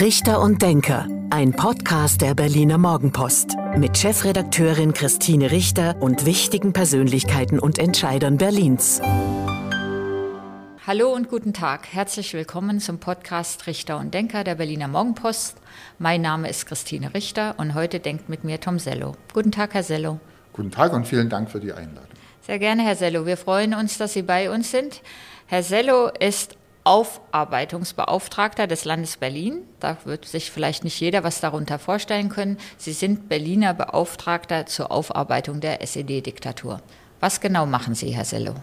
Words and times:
Richter 0.00 0.40
und 0.40 0.60
Denker, 0.60 1.06
ein 1.30 1.52
Podcast 1.52 2.20
der 2.20 2.34
Berliner 2.34 2.78
Morgenpost 2.78 3.54
mit 3.76 3.96
Chefredakteurin 3.96 4.92
Christine 4.92 5.52
Richter 5.52 6.02
und 6.02 6.26
wichtigen 6.26 6.72
Persönlichkeiten 6.72 7.60
und 7.60 7.78
Entscheidern 7.78 8.36
Berlins. 8.36 9.00
Hallo 10.84 11.12
und 11.14 11.28
guten 11.28 11.52
Tag. 11.52 11.86
Herzlich 11.92 12.34
willkommen 12.34 12.80
zum 12.80 12.98
Podcast 12.98 13.68
Richter 13.68 14.00
und 14.00 14.12
Denker 14.12 14.42
der 14.42 14.56
Berliner 14.56 14.88
Morgenpost. 14.88 15.58
Mein 16.00 16.22
Name 16.22 16.50
ist 16.50 16.66
Christine 16.66 17.14
Richter 17.14 17.54
und 17.58 17.74
heute 17.74 18.00
denkt 18.00 18.28
mit 18.28 18.42
mir 18.42 18.58
Tom 18.58 18.80
Sello. 18.80 19.14
Guten 19.32 19.52
Tag, 19.52 19.74
Herr 19.74 19.84
Sello. 19.84 20.18
Guten 20.52 20.72
Tag 20.72 20.92
und 20.92 21.06
vielen 21.06 21.28
Dank 21.28 21.48
für 21.48 21.60
die 21.60 21.72
Einladung. 21.72 22.10
Sehr 22.40 22.58
gerne, 22.58 22.82
Herr 22.82 22.96
Sello. 22.96 23.26
Wir 23.26 23.36
freuen 23.36 23.74
uns, 23.74 23.96
dass 23.96 24.12
Sie 24.14 24.22
bei 24.22 24.50
uns 24.50 24.72
sind. 24.72 25.02
Herr 25.46 25.62
Sello 25.62 26.08
ist 26.18 26.56
Aufarbeitungsbeauftragter 26.84 28.66
des 28.66 28.84
Landes 28.84 29.16
Berlin. 29.16 29.62
Da 29.80 29.96
wird 30.04 30.26
sich 30.26 30.50
vielleicht 30.50 30.84
nicht 30.84 31.00
jeder 31.00 31.24
was 31.24 31.40
darunter 31.40 31.78
vorstellen 31.78 32.28
können. 32.28 32.58
Sie 32.76 32.92
sind 32.92 33.28
Berliner 33.28 33.72
Beauftragter 33.74 34.66
zur 34.66 34.92
Aufarbeitung 34.92 35.60
der 35.60 35.82
SED-Diktatur. 35.82 36.80
Was 37.20 37.40
genau 37.40 37.64
machen 37.64 37.94
Sie, 37.94 38.10
Herr 38.10 38.26
Sello? 38.26 38.54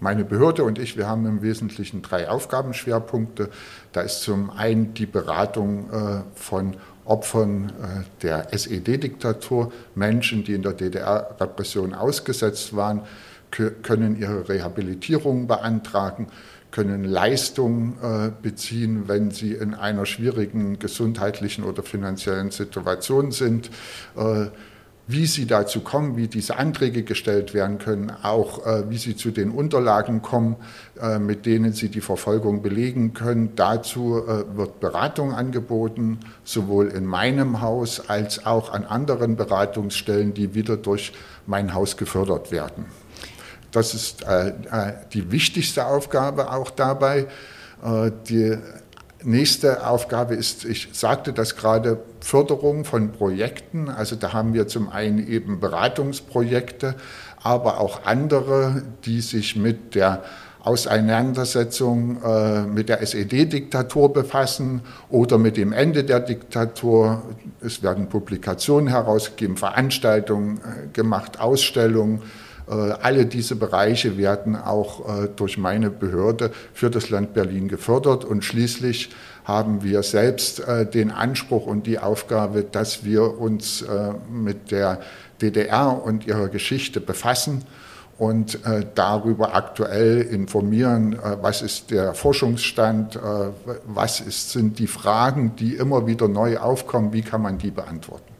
Meine 0.00 0.24
Behörde 0.24 0.64
und 0.64 0.78
ich, 0.78 0.96
wir 0.96 1.06
haben 1.06 1.26
im 1.26 1.42
Wesentlichen 1.42 2.00
drei 2.00 2.28
Aufgabenschwerpunkte. 2.28 3.50
Da 3.92 4.00
ist 4.02 4.22
zum 4.22 4.50
einen 4.50 4.94
die 4.94 5.06
Beratung 5.06 5.90
äh, 5.90 6.22
von 6.34 6.76
Opfern 7.04 7.70
äh, 7.82 8.22
der 8.22 8.52
SED-Diktatur, 8.54 9.72
Menschen, 9.94 10.44
die 10.44 10.54
in 10.54 10.62
der 10.62 10.72
DDR-Repression 10.72 11.92
ausgesetzt 11.92 12.74
waren, 12.74 13.02
können 13.50 14.16
ihre 14.16 14.48
Rehabilitierung 14.48 15.46
beantragen, 15.46 16.28
können 16.70 17.04
Leistungen 17.04 17.96
äh, 18.02 18.30
beziehen, 18.42 19.04
wenn 19.06 19.30
sie 19.30 19.52
in 19.54 19.74
einer 19.74 20.06
schwierigen 20.06 20.78
gesundheitlichen 20.78 21.64
oder 21.64 21.82
finanziellen 21.82 22.50
Situation 22.50 23.32
sind. 23.32 23.70
Äh, 24.16 24.46
wie 25.06 25.26
sie 25.26 25.46
dazu 25.46 25.80
kommen, 25.80 26.16
wie 26.16 26.28
diese 26.28 26.56
Anträge 26.56 27.02
gestellt 27.02 27.52
werden 27.52 27.78
können, 27.78 28.12
auch 28.22 28.64
äh, 28.64 28.88
wie 28.90 28.96
sie 28.96 29.16
zu 29.16 29.32
den 29.32 29.50
Unterlagen 29.50 30.22
kommen, 30.22 30.54
mit 31.18 31.46
denen 31.46 31.72
sie 31.72 31.88
die 31.88 32.00
Verfolgung 32.00 32.62
belegen 32.62 33.12
können. 33.12 33.56
Dazu 33.56 34.22
wird 34.54 34.78
Beratung 34.78 35.32
angeboten, 35.32 36.20
sowohl 36.44 36.88
in 36.88 37.06
meinem 37.06 37.60
Haus 37.60 38.08
als 38.08 38.46
auch 38.46 38.72
an 38.72 38.84
anderen 38.84 39.34
Beratungsstellen, 39.34 40.32
die 40.32 40.54
wieder 40.54 40.76
durch 40.76 41.12
mein 41.46 41.74
Haus 41.74 41.96
gefördert 41.96 42.52
werden. 42.52 42.84
Das 43.72 43.94
ist 43.94 44.24
äh, 44.24 44.48
äh, 44.48 44.52
die 45.12 45.30
wichtigste 45.30 45.86
Aufgabe 45.86 46.52
auch 46.52 46.70
dabei. 46.70 47.26
Äh, 47.84 48.10
die 48.28 48.56
nächste 49.22 49.86
Aufgabe 49.86 50.34
ist, 50.34 50.64
ich 50.64 50.88
sagte 50.92 51.32
das 51.32 51.56
gerade, 51.56 51.98
Förderung 52.20 52.84
von 52.84 53.12
Projekten. 53.12 53.88
Also 53.88 54.16
da 54.16 54.32
haben 54.32 54.54
wir 54.54 54.66
zum 54.66 54.88
einen 54.88 55.26
eben 55.26 55.60
Beratungsprojekte, 55.60 56.94
aber 57.42 57.80
auch 57.80 58.04
andere, 58.04 58.82
die 59.04 59.20
sich 59.20 59.56
mit 59.56 59.94
der 59.94 60.22
Auseinandersetzung 60.62 62.22
äh, 62.22 62.62
mit 62.62 62.90
der 62.90 63.00
SED-Diktatur 63.00 64.12
befassen 64.12 64.82
oder 65.08 65.38
mit 65.38 65.56
dem 65.56 65.72
Ende 65.72 66.04
der 66.04 66.20
Diktatur. 66.20 67.22
Es 67.62 67.82
werden 67.82 68.08
Publikationen 68.08 68.88
herausgegeben, 68.88 69.56
Veranstaltungen 69.56 70.60
gemacht, 70.92 71.40
Ausstellungen. 71.40 72.20
Äh, 72.70 72.74
alle 73.02 73.26
diese 73.26 73.56
Bereiche 73.56 74.16
werden 74.16 74.54
auch 74.54 75.24
äh, 75.24 75.28
durch 75.34 75.58
meine 75.58 75.90
Behörde 75.90 76.52
für 76.72 76.88
das 76.88 77.10
Land 77.10 77.34
Berlin 77.34 77.66
gefördert 77.66 78.24
und 78.24 78.44
schließlich 78.44 79.10
haben 79.44 79.82
wir 79.82 80.04
selbst 80.04 80.60
äh, 80.60 80.86
den 80.88 81.10
Anspruch 81.10 81.66
und 81.66 81.86
die 81.86 81.98
Aufgabe, 81.98 82.62
dass 82.62 83.04
wir 83.04 83.38
uns 83.38 83.84
mit 84.30 84.70
der 84.70 85.00
DDR 85.40 86.00
und 86.04 86.26
ihrer 86.26 86.48
Geschichte 86.48 87.00
befassen 87.00 87.64
und 88.18 88.58
darüber 88.94 89.54
aktuell 89.54 90.20
informieren, 90.20 91.18
was 91.40 91.62
ist 91.62 91.90
der 91.90 92.12
Forschungsstand, 92.12 93.18
was 93.86 94.20
ist, 94.20 94.50
sind 94.50 94.78
die 94.78 94.86
Fragen, 94.86 95.56
die 95.56 95.74
immer 95.74 96.06
wieder 96.06 96.28
neu 96.28 96.58
aufkommen, 96.58 97.14
wie 97.14 97.22
kann 97.22 97.40
man 97.40 97.56
die 97.56 97.70
beantworten. 97.70 98.30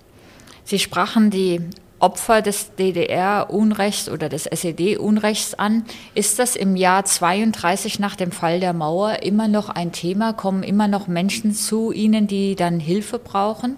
Sie 0.65 0.79
sprachen 0.79 1.31
die 1.31 1.63
Opfer 2.01 2.43
des 2.43 2.75
DDR-Unrechts 2.77 4.09
oder 4.09 4.29
des 4.29 4.47
SED-Unrechts 4.47 5.55
an. 5.55 5.85
Ist 6.15 6.39
das 6.39 6.57
im 6.57 6.75
Jahr 6.75 7.05
32 7.05 8.01
nach 8.01 8.17
dem 8.17 8.33
Fall 8.33 8.59
der 8.59 8.73
Mauer 8.73 9.23
immer 9.23 9.49
noch 9.49 9.69
ein 9.69 9.93
Thema? 9.93 10.33
Kommen 10.33 10.63
immer 10.63 10.89
noch 10.89 11.07
Menschen 11.07 11.55
zu 11.55 11.93
Ihnen, 11.93 12.27
die 12.27 12.57
dann 12.57 12.81
Hilfe 12.81 13.19
brauchen? 13.19 13.77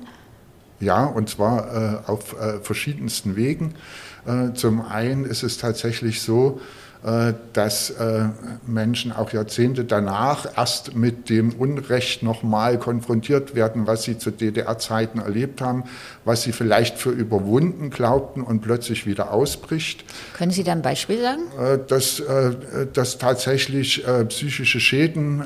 Ja, 0.81 1.05
und 1.05 1.29
zwar 1.29 2.03
äh, 2.07 2.11
auf 2.11 2.41
äh, 2.41 2.61
verschiedensten 2.61 3.37
Wegen. 3.37 3.75
Äh, 4.27 4.55
zum 4.55 4.81
einen 4.81 5.25
ist 5.25 5.43
es 5.43 5.59
tatsächlich 5.59 6.23
so, 6.23 6.61
dass 7.53 7.91
äh, 7.91 8.29
Menschen 8.65 9.11
auch 9.11 9.33
Jahrzehnte 9.33 9.85
danach 9.85 10.47
erst 10.57 10.95
mit 10.95 11.31
dem 11.31 11.53
Unrecht 11.53 12.23
nochmal 12.23 12.79
konfrontiert 12.79 13.57
werden, 13.57 13.89
was 13.89 14.05
sie 14.05 14.19
zu 14.19 14.31
DDR-Zeiten 14.31 15.19
erlebt 15.19 15.61
haben, 15.61 15.83
was 16.25 16.43
sie 16.43 16.53
vielleicht 16.53 16.99
für 16.99 17.11
überwunden 17.11 17.91
glaubten 17.91 18.43
und 18.43 18.61
plötzlich 18.61 19.05
wieder 19.05 19.33
ausbricht. 19.33 20.05
Können 20.35 20.53
Sie 20.53 20.63
da 20.63 20.73
ein 20.73 20.83
Beispiel 20.83 21.21
sagen? 21.21 21.43
Äh, 21.59 21.79
dass, 21.89 22.23
dass 22.93 23.19
tatsächlich 23.19 24.05
psychische 24.29 24.81
Schäden 24.81 25.43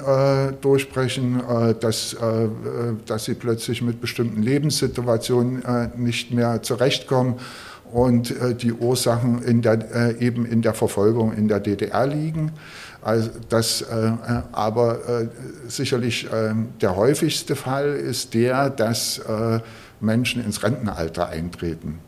durchbrechen, 0.60 1.42
dass, 1.80 2.16
dass 3.06 3.24
sie 3.24 3.34
plötzlich 3.34 3.82
mit 3.82 4.00
bestimmten 4.00 4.42
Lebenssituationen 4.42 5.62
nicht 5.96 6.32
mehr 6.32 6.62
zurechtkommen 6.62 7.36
und 7.96 8.30
äh, 8.30 8.54
die 8.54 8.74
Ursachen 8.74 9.42
in 9.42 9.62
der, 9.62 9.78
äh, 9.90 10.18
eben 10.18 10.44
in 10.44 10.60
der 10.60 10.74
Verfolgung 10.74 11.32
in 11.32 11.48
der 11.48 11.60
DDR 11.60 12.06
liegen. 12.06 12.52
Also 13.00 13.30
das, 13.48 13.80
äh, 13.80 14.12
aber 14.52 15.28
sicherlich 15.66 16.28
der 16.80 16.96
häufigste 16.96 17.56
Fall 17.56 17.94
ist 17.94 18.34
der, 18.34 18.68
dass 18.68 19.20
Menschen 20.00 20.44
ins 20.44 20.64
Rentenalter 20.64 21.28
eintreten 21.28 22.00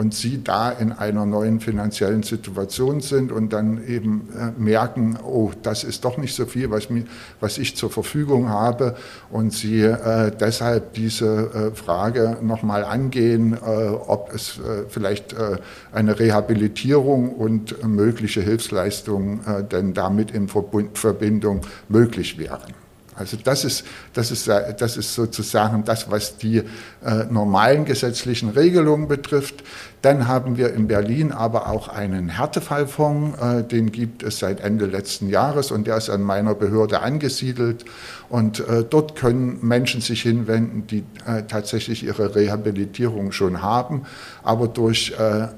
und 0.00 0.14
sie 0.14 0.42
da 0.42 0.70
in 0.70 0.92
einer 0.92 1.26
neuen 1.26 1.60
finanziellen 1.60 2.22
Situation 2.22 3.02
sind 3.02 3.30
und 3.30 3.52
dann 3.52 3.86
eben 3.86 4.30
äh, 4.34 4.58
merken, 4.58 5.18
oh, 5.22 5.50
das 5.62 5.84
ist 5.84 6.06
doch 6.06 6.16
nicht 6.16 6.34
so 6.34 6.46
viel, 6.46 6.70
was, 6.70 6.88
mir, 6.88 7.04
was 7.38 7.58
ich 7.58 7.76
zur 7.76 7.90
Verfügung 7.90 8.48
habe 8.48 8.96
und 9.30 9.52
sie 9.52 9.82
äh, 9.82 10.32
deshalb 10.34 10.94
diese 10.94 11.26
äh, 11.26 11.76
Frage 11.76 12.38
nochmal 12.40 12.82
angehen, 12.82 13.52
äh, 13.52 13.56
ob 13.58 14.32
es 14.32 14.58
äh, 14.58 14.84
vielleicht 14.88 15.34
äh, 15.34 15.58
eine 15.92 16.18
Rehabilitierung 16.18 17.34
und 17.34 17.86
mögliche 17.86 18.40
Hilfsleistungen 18.40 19.40
denn 19.70 19.92
damit 19.92 20.30
in 20.30 20.48
Verbindung 20.48 21.60
möglich 21.88 22.38
wären. 22.38 22.72
Also 23.16 23.36
das 23.42 23.64
ist, 23.64 23.84
das 24.14 24.30
ist, 24.30 24.48
das 24.48 24.96
ist 24.96 25.14
sozusagen 25.14 25.84
das, 25.84 26.10
was 26.10 26.38
die 26.38 26.58
äh, 26.58 27.24
normalen 27.28 27.84
gesetzlichen 27.84 28.50
Regelungen 28.50 29.08
betrifft. 29.08 29.62
Dann 30.00 30.28
haben 30.28 30.56
wir 30.56 30.72
in 30.72 30.86
Berlin 30.86 31.32
aber 31.32 31.68
auch 31.68 31.88
einen 31.88 32.30
Härtefallfonds, 32.30 33.38
äh, 33.38 33.62
den 33.64 33.92
gibt 33.92 34.22
es 34.22 34.38
seit 34.38 34.60
Ende 34.60 34.86
letzten 34.86 35.28
Jahres 35.28 35.70
und 35.70 35.86
der 35.86 35.96
ist 35.96 36.08
an 36.08 36.22
meiner 36.22 36.54
Behörde 36.54 37.00
angesiedelt. 37.00 37.84
Und 38.28 38.60
äh, 38.60 38.84
dort 38.88 39.16
können 39.16 39.58
Menschen 39.60 40.00
sich 40.00 40.22
hinwenden, 40.22 40.86
die 40.86 41.04
äh, 41.26 41.42
tatsächlich 41.46 42.04
ihre 42.04 42.34
Rehabilitierung 42.34 43.32
schon 43.32 43.60
haben, 43.60 44.06
aber 44.42 44.68
durch 44.68 45.14
äh, 45.18 45.48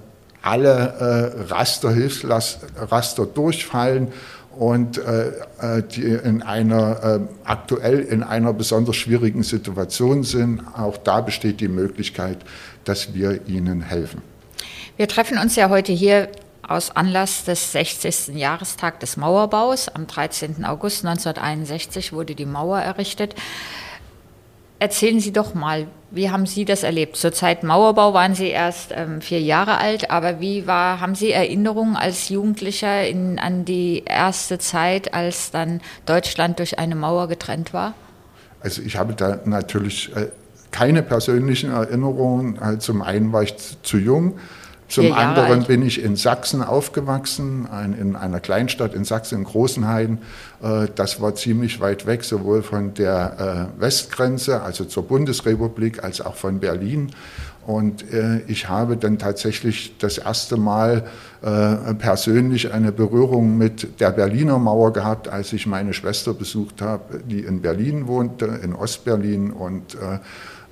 alle 0.43 1.35
äh, 1.39 1.53
Raster, 1.53 1.93
Hilfsraster 1.93 3.27
durchfallen 3.27 4.09
und 4.59 4.99
äh, 4.99 5.29
äh, 5.61 5.83
die 5.83 6.03
in 6.03 6.43
einer 6.43 7.03
äh, 7.03 7.21
aktuell 7.45 8.01
in 8.01 8.23
einer 8.23 8.53
besonders 8.53 8.97
schwierigen 8.97 9.43
Situation 9.43 10.23
sind. 10.25 10.63
Auch 10.77 10.97
da 10.97 11.21
besteht 11.21 11.61
die 11.61 11.69
Möglichkeit, 11.69 12.39
dass 12.85 13.15
wir 13.15 13.47
ihnen 13.47 13.83
helfen. 13.83 14.23
Wir 14.97 15.09
treffen 15.09 15.39
uns 15.39 15.57
ja 15.57 15.69
heute 15.71 15.93
hier 15.93 16.29
aus 16.63 16.95
Anlass 16.95 17.45
des 17.45 17.73
60. 17.73 18.37
Jahrestags 18.37 18.99
des 19.01 19.17
Mauerbaus. 19.17 19.89
Am 19.89 20.07
13. 20.07 20.65
August 20.65 21.05
1961 21.05 22.13
wurde 22.13 22.35
die 22.35 22.47
Mauer 22.47 22.79
errichtet. 22.79 23.35
Erzählen 24.83 25.21
Sie 25.21 25.33
doch 25.33 25.55
mal, 25.55 25.87
wie 26.11 26.31
haben 26.31 26.45
Sie 26.45 26.65
das 26.65 26.83
erlebt? 26.83 27.15
Zur 27.15 27.33
Zeit 27.33 27.63
Mauerbau 27.63 28.15
waren 28.15 28.35
Sie 28.35 28.49
erst 28.49 28.91
ähm, 28.93 29.21
vier 29.21 29.41
Jahre 29.41 29.79
alt, 29.79 30.11
aber 30.11 30.41
wie 30.41 30.67
war, 30.67 31.01
haben 31.01 31.15
Sie 31.15 31.31
Erinnerungen 31.31 31.95
als 31.95 32.31
Jugendlicher 32.31 33.07
in, 33.07 33.39
an 33.39 33.65
die 33.65 34.03
erste 34.05 34.59
Zeit, 34.59 35.15
als 35.15 35.53
dann 35.53 35.83
Deutschland 36.05 36.59
durch 36.59 36.81
eine 36.81 36.97
Mauer 36.97 37.29
getrennt 37.29 37.73
war? 37.73 37.95
Also 38.59 38.83
ich 38.83 38.97
habe 38.97 39.15
da 39.15 39.39
natürlich 39.45 40.11
äh, 40.17 40.31
keine 40.73 41.05
persönlichen 41.05 41.71
Erinnerungen. 41.71 42.59
Also 42.59 42.79
zum 42.79 43.03
einen 43.03 43.33
war 43.33 43.45
ich 43.45 43.55
zu 43.85 43.99
jung, 43.99 44.41
Zum 44.93 45.13
anderen 45.13 45.61
alt. 45.61 45.69
bin 45.69 45.81
ich 45.81 46.03
in 46.03 46.17
Sachsen 46.17 46.63
aufgewachsen, 46.63 47.67
ein, 47.67 47.95
in 47.95 48.15
einer 48.15 48.41
Kleinstadt 48.41 48.93
in 48.93 49.05
Sachsen, 49.05 49.39
in 49.39 49.45
Großenhain. 49.45 50.19
Äh, 50.63 50.89
das 50.95 51.19
war 51.21 51.35
ziemlich 51.35 51.81
weit 51.81 52.05
weg, 52.05 52.25
sowohl 52.25 52.63
von 52.63 52.93
der 52.93 53.71
äh, 53.79 53.81
Westgrenze, 53.81 54.61
also 54.61 54.85
zur 54.85 55.05
Bundesrepublik, 55.09 56.05
als 56.05 56.21
auch 56.21 56.35
von 56.35 56.61
Berlin. 56.61 57.11
Und 57.67 58.13
äh, 58.13 58.41
ich 58.49 58.69
habe 58.69 58.99
dann 58.99 59.19
tatsächlich 59.19 59.97
das 59.99 60.19
erste 60.19 60.59
Mal 60.59 61.05
äh, 61.41 61.95
persönlich 61.95 62.73
eine 62.73 62.93
Berührung 62.93 63.57
mit 63.57 63.99
der 64.01 64.11
Berliner 64.11 64.59
Mauer 64.59 64.93
gehabt, 64.93 65.29
als 65.29 65.55
ich 65.55 65.67
meine 65.67 65.95
Schwester 65.95 66.35
besucht 66.35 66.83
habe, 66.83 67.21
die 67.21 67.41
in 67.41 67.63
Berlin 67.63 68.09
wohnte, 68.09 68.61
in 68.63 68.75
Ostberlin. 68.75 69.53
Und, 69.53 69.95
äh, 69.95 70.19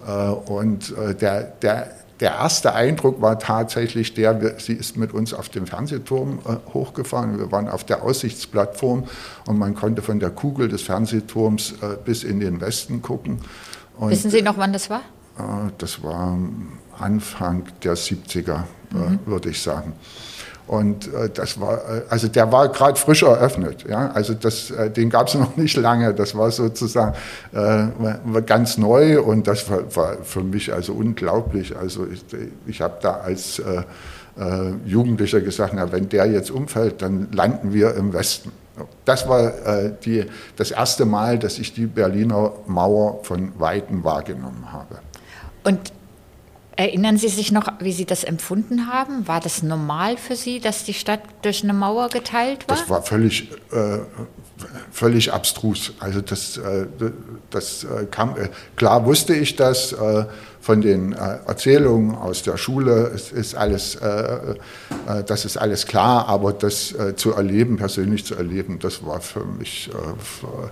äh 0.06 0.30
und 0.30 0.94
äh, 0.98 1.14
der, 1.14 1.42
der, 1.62 1.90
der 2.20 2.32
erste 2.32 2.74
Eindruck 2.74 3.20
war 3.20 3.38
tatsächlich 3.38 4.14
der, 4.14 4.40
wir, 4.40 4.54
sie 4.58 4.74
ist 4.74 4.96
mit 4.96 5.12
uns 5.12 5.34
auf 5.34 5.48
dem 5.48 5.66
Fernsehturm 5.66 6.40
äh, 6.46 6.72
hochgefahren. 6.74 7.38
Wir 7.38 7.50
waren 7.50 7.68
auf 7.68 7.84
der 7.84 8.02
Aussichtsplattform 8.02 9.04
und 9.46 9.58
man 9.58 9.74
konnte 9.74 10.02
von 10.02 10.20
der 10.20 10.30
Kugel 10.30 10.68
des 10.68 10.82
Fernsehturms 10.82 11.74
bis 12.04 12.22
in 12.22 12.40
den 12.40 12.60
Westen 12.60 13.02
gucken. 13.02 13.40
Und, 13.96 14.10
Wissen 14.10 14.30
Sie 14.30 14.42
noch, 14.42 14.58
wann 14.58 14.72
das 14.72 14.90
war? 14.90 15.02
das 15.78 16.02
war 16.02 16.38
Anfang 16.98 17.64
der 17.82 17.96
70er, 17.96 18.64
mhm. 18.90 19.20
würde 19.24 19.50
ich 19.50 19.62
sagen. 19.62 19.94
Und 20.70 21.12
äh, 21.12 21.28
das 21.28 21.60
war, 21.60 21.78
äh, 21.78 22.02
also 22.10 22.28
der 22.28 22.52
war 22.52 22.68
gerade 22.68 22.94
frisch 22.94 23.24
eröffnet. 23.24 23.86
Ja? 23.88 24.12
Also 24.12 24.34
das, 24.34 24.70
äh, 24.70 24.88
den 24.88 25.10
gab 25.10 25.26
es 25.26 25.34
noch 25.44 25.56
nicht 25.56 25.76
lange. 25.76 26.14
Das 26.14 26.36
war 26.36 26.48
sozusagen 26.52 27.16
äh, 27.52 28.42
ganz 28.42 28.78
neu 28.78 29.20
und 29.20 29.48
das 29.48 29.68
war, 29.68 29.96
war, 29.96 30.16
für 30.22 30.44
mich 30.44 30.72
also 30.72 30.92
unglaublich. 30.92 31.76
Also 31.76 32.06
ich, 32.06 32.22
ich 32.68 32.80
habe 32.80 32.98
da 33.02 33.14
als 33.14 33.58
äh, 33.58 33.82
äh, 34.38 34.72
Jugendlicher 34.86 35.40
gesagt, 35.40 35.72
na, 35.74 35.90
wenn 35.90 36.08
der 36.08 36.26
jetzt 36.26 36.52
umfällt, 36.52 37.02
dann 37.02 37.26
landen 37.32 37.72
wir 37.72 37.96
im 37.96 38.12
Westen. 38.12 38.52
Das 39.04 39.28
war 39.28 39.52
die, 40.04 40.24
das 40.56 40.70
erste 40.70 41.04
Mal, 41.04 41.38
dass 41.38 41.58
ich 41.58 41.74
die 41.74 41.84
Berliner 41.84 42.52
Mauer 42.66 43.22
von 43.24 43.52
Weitem 43.58 44.04
wahrgenommen 44.04 44.72
habe. 44.72 45.00
Und 45.64 45.92
Erinnern 46.80 47.18
Sie 47.18 47.28
sich 47.28 47.52
noch, 47.52 47.66
wie 47.80 47.92
Sie 47.92 48.06
das 48.06 48.24
empfunden 48.24 48.86
haben? 48.90 49.28
War 49.28 49.40
das 49.40 49.62
normal 49.62 50.16
für 50.16 50.34
Sie, 50.34 50.60
dass 50.60 50.82
die 50.82 50.94
Stadt 50.94 51.20
durch 51.42 51.62
eine 51.62 51.74
Mauer 51.74 52.08
geteilt 52.08 52.66
war? 52.66 52.74
Das 52.74 52.88
war 52.88 53.02
völlig, 53.02 53.50
äh, 53.70 53.98
völlig 54.90 55.30
abstrus. 55.30 55.92
Also 55.98 56.22
das, 56.22 56.56
äh, 56.56 56.86
das 57.50 57.84
äh, 57.84 58.06
kam, 58.10 58.34
äh, 58.34 58.48
klar 58.76 59.04
wusste 59.04 59.34
ich 59.34 59.56
das 59.56 59.92
äh, 59.92 60.24
von 60.62 60.80
den 60.80 61.12
äh, 61.12 61.40
Erzählungen 61.46 62.14
aus 62.14 62.44
der 62.44 62.56
Schule. 62.56 63.12
Es 63.14 63.30
ist 63.30 63.54
alles, 63.54 63.98
das 65.26 65.44
ist 65.44 65.58
alles 65.58 65.86
klar, 65.86 66.28
aber 66.28 66.54
das 66.54 66.94
zu 67.16 67.32
erleben, 67.32 67.76
persönlich 67.76 68.24
zu 68.24 68.36
erleben, 68.36 68.78
das 68.78 69.04
war 69.04 69.20
für 69.20 69.44
mich 69.44 69.90
für, 70.18 70.70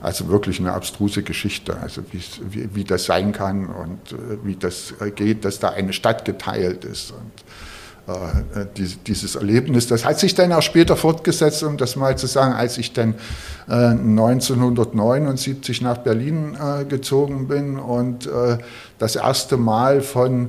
also 0.00 0.28
wirklich 0.28 0.60
eine 0.60 0.72
abstruse 0.72 1.22
Geschichte, 1.22 1.78
also 1.80 2.02
wie, 2.12 2.74
wie 2.74 2.84
das 2.84 3.04
sein 3.04 3.32
kann 3.32 3.66
und 3.66 4.12
äh, 4.12 4.44
wie 4.44 4.56
das 4.56 4.94
äh, 5.00 5.10
geht, 5.10 5.44
dass 5.44 5.58
da 5.58 5.70
eine 5.70 5.92
Stadt 5.92 6.24
geteilt 6.24 6.84
ist. 6.84 7.12
Und, 7.12 8.14
äh, 8.14 8.62
äh 8.62 8.66
dieses 9.06 9.34
Erlebnis, 9.34 9.86
das 9.86 10.04
hat 10.04 10.18
sich 10.18 10.34
dann 10.34 10.52
auch 10.52 10.62
später 10.62 10.96
fortgesetzt, 10.96 11.62
um 11.62 11.76
das 11.76 11.96
mal 11.96 12.16
zu 12.16 12.26
sagen, 12.26 12.52
als 12.52 12.78
ich 12.78 12.92
dann 12.92 13.14
äh, 13.68 13.72
1979 13.72 15.80
nach 15.80 15.98
Berlin 15.98 16.56
gezogen 16.88 17.48
bin 17.48 17.78
und 17.78 18.28
das 18.98 19.16
erste 19.16 19.56
Mal 19.56 20.00
von 20.00 20.48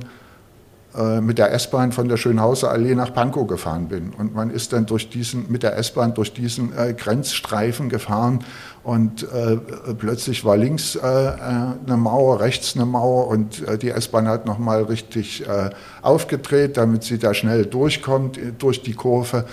mit 1.20 1.38
der 1.38 1.52
S-Bahn 1.52 1.92
von 1.92 2.08
der 2.08 2.16
Schönhauser 2.16 2.70
Allee 2.70 2.94
nach 2.94 3.12
Pankow 3.12 3.46
gefahren 3.46 3.88
bin. 3.88 4.10
Und 4.10 4.34
man 4.34 4.50
ist 4.50 4.72
dann 4.72 4.86
durch 4.86 5.10
diesen, 5.10 5.50
mit 5.52 5.62
der 5.62 5.76
S-Bahn 5.76 6.14
durch 6.14 6.32
diesen 6.32 6.76
äh, 6.76 6.94
Grenzstreifen 6.94 7.88
gefahren 7.88 8.40
und 8.84 9.24
äh, 9.24 9.56
plötzlich 9.98 10.44
war 10.44 10.56
links 10.56 10.96
äh, 10.96 11.00
eine 11.00 11.96
Mauer, 11.96 12.40
rechts 12.40 12.74
eine 12.74 12.86
Mauer 12.86 13.28
und 13.28 13.66
äh, 13.66 13.76
die 13.76 13.90
S-Bahn 13.90 14.28
hat 14.28 14.46
nochmal 14.46 14.84
richtig 14.84 15.46
äh, 15.46 15.70
aufgedreht, 16.00 16.76
damit 16.76 17.02
sie 17.02 17.18
da 17.18 17.34
schnell 17.34 17.66
durchkommt 17.66 18.38
äh, 18.38 18.52
durch 18.56 18.82
die 18.82 18.94
Kurve. 18.94 19.44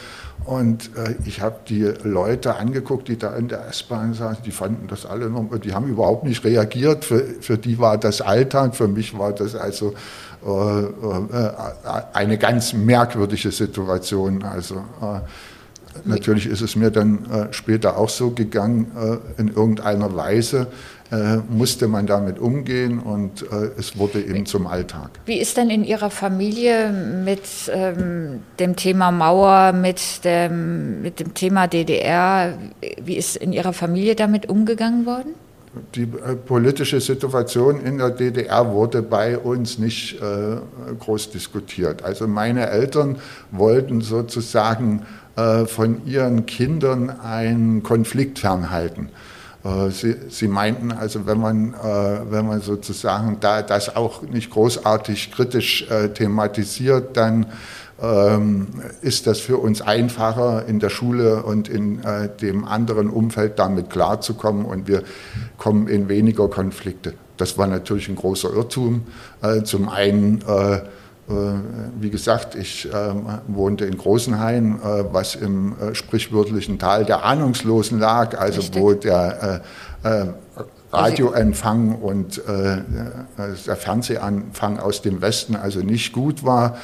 Und 0.46 0.92
äh, 0.96 1.16
ich 1.26 1.42
habe 1.42 1.56
die 1.68 1.92
Leute 2.04 2.56
angeguckt, 2.56 3.08
die 3.08 3.18
da 3.18 3.36
in 3.36 3.48
der 3.48 3.68
S-Bahn 3.68 4.14
saßen, 4.14 4.44
die 4.46 4.52
fanden 4.52 4.88
das 4.88 5.06
alle 5.06 5.30
noch, 5.30 5.58
die 5.60 5.74
haben 5.74 5.88
überhaupt 5.88 6.24
nicht 6.24 6.44
reagiert. 6.44 7.04
Für, 7.04 7.20
für 7.42 7.58
die 7.58 7.80
war 7.80 7.98
das 7.98 8.22
Alltag, 8.22 8.76
für 8.76 8.88
mich 8.88 9.18
war 9.18 9.34
das 9.34 9.56
also 9.56 9.94
eine 12.14 12.38
ganz 12.38 12.74
merkwürdige 12.74 13.50
Situation. 13.50 14.44
Also 14.44 14.84
Natürlich 16.04 16.46
ist 16.48 16.62
es 16.62 16.76
mir 16.76 16.92
dann 16.92 17.26
äh, 17.26 17.54
später 17.54 17.98
auch 17.98 18.10
so 18.10 18.32
gegangen, 18.32 18.92
äh, 18.96 19.42
in 19.42 19.48
irgendeiner 19.48 20.16
Weise 20.16 20.68
äh, 21.12 21.38
musste 21.50 21.88
man 21.88 22.08
damit 22.08 22.40
umgehen 22.40 23.00
und 23.00 23.44
äh, 23.44 23.70
es 23.78 23.98
wurde 23.98 24.22
eben 24.22 24.46
zum 24.46 24.68
Alltag. 24.68 25.12
Wie 25.26 25.40
ist 25.40 25.56
denn 25.58 25.70
in 25.70 25.84
Ihrer 25.84 26.10
Familie 26.10 26.92
mit 26.92 27.44
ähm, 27.72 28.42
dem 28.60 28.76
Thema 28.76 29.12
Mauer, 29.12 29.72
mit 29.72 30.26
dem, 30.26 31.02
mit 31.02 31.20
dem 31.20 31.34
Thema 31.34 31.68
DDR, 31.68 32.58
wie 33.04 33.16
ist 33.16 33.38
in 33.38 33.54
Ihrer 33.54 33.74
Familie 33.74 34.16
damit 34.16 34.50
umgegangen 34.50 35.06
worden? 35.06 35.36
die 35.94 36.04
äh, 36.04 36.36
politische 36.36 37.02
Situation 37.02 37.82
in 37.82 37.98
der 37.98 38.12
DDR 38.12 38.72
wurde 38.72 39.02
bei 39.02 39.38
uns 39.38 39.78
nicht 39.78 40.22
äh, 40.22 40.58
groß 41.00 41.32
diskutiert. 41.32 42.04
Also 42.04 42.28
meine 42.28 42.70
Eltern 42.70 43.18
wollten 43.52 44.02
sozusagen 44.02 45.06
von 45.36 46.06
ihren 46.06 46.46
Kindern 46.46 47.10
einen 47.10 47.84
Konflikt 47.84 48.40
fernhalten. 48.40 49.10
Äh, 49.66 49.90
sie, 49.90 50.16
sie, 50.30 50.48
meinten 50.48 50.92
also, 50.92 51.26
wenn 51.26 51.40
man, 51.40 51.74
äh, 51.74 52.32
wenn 52.32 52.48
man 52.48 52.62
sozusagen 52.62 53.38
da 53.40 53.64
das 53.64 53.96
auch 53.96 54.22
nicht 54.22 54.52
großartig 54.52 55.32
kritisch 55.32 55.88
thematisiert, 56.14 57.18
dann 57.18 57.48
ähm, 58.02 58.68
ist 59.02 59.26
das 59.26 59.40
für 59.40 59.58
uns 59.58 59.82
einfacher, 59.82 60.66
in 60.68 60.80
der 60.80 60.90
Schule 60.90 61.44
und 61.44 61.68
in 61.68 62.02
dem 62.42 62.66
anderen 62.66 63.10
Umfeld 63.10 63.58
damit 63.58 63.90
klarzukommen 63.90 64.66
und 64.66 64.88
wir 64.88 65.04
kommen 65.58 65.88
in 65.88 66.10
weniger 66.10 66.48
Konflikte. 66.50 67.14
Das 67.38 67.58
war 67.58 67.68
natürlich 67.68 68.10
ein 68.10 68.16
großer 68.16 68.54
Irrtum. 68.54 69.04
Zum 69.64 69.90
einen 69.90 70.42
äh, 70.42 70.82
wie 71.28 72.10
gesagt, 72.12 72.54
ich 72.54 72.88
ähm, 72.94 73.26
wohnte 73.48 73.86
in 73.86 73.98
Großenhain, 73.98 74.80
äh, 74.80 75.06
was 75.12 75.34
im 75.34 75.74
äh, 75.80 75.96
sprichwörtlichen 75.96 76.78
Tal 76.78 77.04
der 77.04 77.26
Ahnungslosen 77.26 78.00
lag, 78.00 78.38
also 78.40 78.62
Richtig. 78.62 78.82
wo 78.82 78.94
der 78.94 79.62
Radioempfang 80.92 81.96
und 81.96 82.40
der 82.48 83.76
Fernsehanfang 83.76 84.78
aus 84.78 85.02
dem 85.02 85.20
Westen 85.20 85.56
also 85.56 85.80
nicht 85.80 86.14
gut 86.14 86.46
war. 86.46 86.78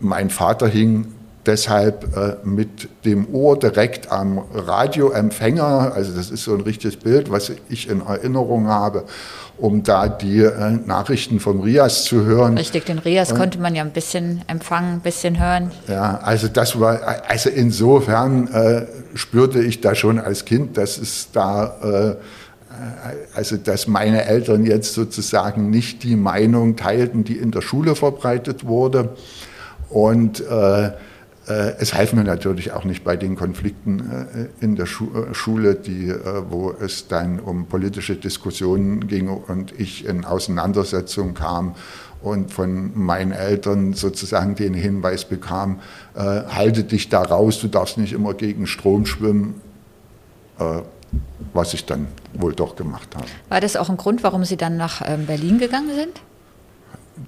mein 0.00 0.30
Vater 0.30 0.66
hing 0.66 1.12
deshalb 1.46 2.16
äh, 2.16 2.36
mit 2.44 2.88
dem 3.04 3.34
Ohr 3.34 3.58
direkt 3.58 4.12
am 4.12 4.38
Radioempfänger, 4.52 5.92
also 5.94 6.12
das 6.12 6.30
ist 6.30 6.44
so 6.44 6.54
ein 6.54 6.60
richtiges 6.60 6.96
Bild, 6.96 7.30
was 7.30 7.52
ich 7.68 7.88
in 7.88 8.00
Erinnerung 8.00 8.68
habe, 8.68 9.04
um 9.56 9.82
da 9.82 10.08
die 10.08 10.40
äh, 10.40 10.78
Nachrichten 10.86 11.40
vom 11.40 11.60
Rias 11.60 12.04
zu 12.04 12.24
hören. 12.24 12.56
Richtig, 12.58 12.86
den 12.86 12.98
Rias 12.98 13.34
konnte 13.34 13.58
man 13.58 13.74
ja 13.74 13.82
ein 13.82 13.92
bisschen 13.92 14.42
empfangen, 14.46 14.94
ein 14.94 15.00
bisschen 15.00 15.40
hören. 15.40 15.70
Ja, 15.88 16.20
also 16.22 16.48
das 16.48 16.78
war, 16.78 17.00
also 17.28 17.50
insofern 17.50 18.48
äh, 18.48 18.86
spürte 19.14 19.60
ich 19.60 19.80
da 19.80 19.94
schon 19.94 20.18
als 20.18 20.44
Kind, 20.44 20.76
dass 20.76 20.98
es 20.98 21.30
da 21.32 21.76
äh, 21.82 22.16
also 23.34 23.56
dass 23.56 23.88
meine 23.88 24.24
Eltern 24.24 24.64
jetzt 24.64 24.94
sozusagen 24.94 25.70
nicht 25.70 26.02
die 26.02 26.16
Meinung 26.16 26.76
teilten, 26.76 27.24
die 27.24 27.36
in 27.36 27.50
der 27.50 27.62
Schule 27.62 27.94
verbreitet 27.94 28.64
wurde. 28.64 29.10
Und 29.90 30.40
äh, 30.40 30.86
äh, 30.86 30.92
es 31.78 31.94
half 31.94 32.12
mir 32.12 32.24
natürlich 32.24 32.72
auch 32.72 32.84
nicht 32.84 33.02
bei 33.02 33.16
den 33.16 33.34
Konflikten 33.36 34.00
äh, 34.60 34.64
in 34.64 34.76
der 34.76 34.84
äh, 34.84 35.34
Schule, 35.34 35.74
die, 35.74 36.14
wo 36.48 36.72
es 36.72 37.08
dann 37.08 37.40
um 37.40 37.66
politische 37.66 38.16
Diskussionen 38.16 39.06
ging 39.08 39.28
und 39.28 39.78
ich 39.78 40.06
in 40.06 40.24
Auseinandersetzungen 40.24 41.34
kam 41.34 41.74
und 42.22 42.52
von 42.52 42.92
meinen 42.98 43.32
Eltern 43.32 43.94
sozusagen 43.94 44.54
den 44.54 44.74
Hinweis 44.74 45.24
bekam, 45.24 45.80
halte 46.14 46.84
dich 46.84 47.08
da 47.08 47.22
raus, 47.22 47.60
du 47.60 47.68
darfst 47.68 47.96
nicht 47.96 48.12
immer 48.12 48.34
gegen 48.34 48.66
Strom 48.66 49.06
schwimmen, 49.06 49.54
was 51.54 51.72
ich 51.72 51.86
dann 51.86 52.08
wohl 52.34 52.52
doch 52.54 52.76
gemacht 52.76 53.16
habe. 53.16 53.24
War 53.48 53.62
das 53.62 53.76
auch 53.76 53.88
ein 53.88 53.96
Grund, 53.96 54.22
warum 54.22 54.44
Sie 54.44 54.58
dann 54.58 54.76
nach 54.76 55.00
ähm, 55.02 55.24
Berlin 55.24 55.58
gegangen 55.58 55.94
sind? 55.94 56.20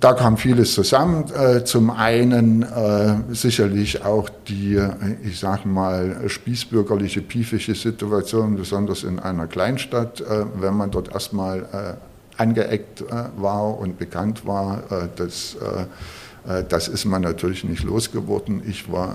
Da 0.01 0.13
kam 0.15 0.37
vieles 0.37 0.75
zusammen. 0.75 1.25
Äh, 1.33 1.65
zum 1.65 1.91
einen 1.91 2.63
äh, 2.63 3.15
sicherlich 3.31 4.05
auch 4.05 4.29
die, 4.49 4.81
ich 5.25 5.39
sage 5.39 5.69
mal, 5.69 6.29
spießbürgerliche, 6.29 7.23
piefische 7.23 7.75
Situation, 7.75 8.57
besonders 8.57 9.05
in 9.05 9.19
einer 9.19 9.47
Kleinstadt, 9.47 10.21
äh, 10.21 10.45
wenn 10.61 10.75
man 10.75 10.91
dort 10.91 11.13
erstmal 11.13 11.99
angeeckt 12.37 13.05
war 13.37 13.79
und 13.79 13.99
bekannt 13.99 14.47
war, 14.47 14.83
dass 15.17 15.57
das 16.69 16.89
ist 16.89 17.05
man 17.05 17.23
natürlich 17.23 17.63
nicht 17.63 17.85
losgeworden. 17.85 18.63
Ich 18.67 18.91
war 18.91 19.15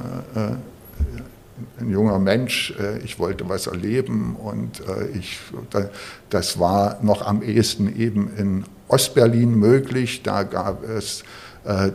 ein 1.79 1.89
junger 1.89 2.19
Mensch, 2.19 2.73
ich 3.03 3.17
wollte 3.17 3.49
was 3.49 3.67
erleben 3.67 4.35
und 4.35 4.83
ich, 5.15 5.39
das 6.29 6.59
war 6.59 6.99
noch 7.01 7.25
am 7.25 7.41
ehesten 7.41 7.99
eben 7.99 8.31
in 8.37 8.65
Ostberlin 8.87 9.55
möglich. 9.55 10.23
Da 10.23 10.43
gab 10.43 10.83
es 10.83 11.23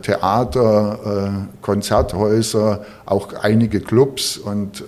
Theater, 0.03 1.47
Konzerthäuser, 1.61 2.85
auch 3.07 3.33
einige 3.33 3.79
Clubs 3.79 4.37
und 4.37 4.83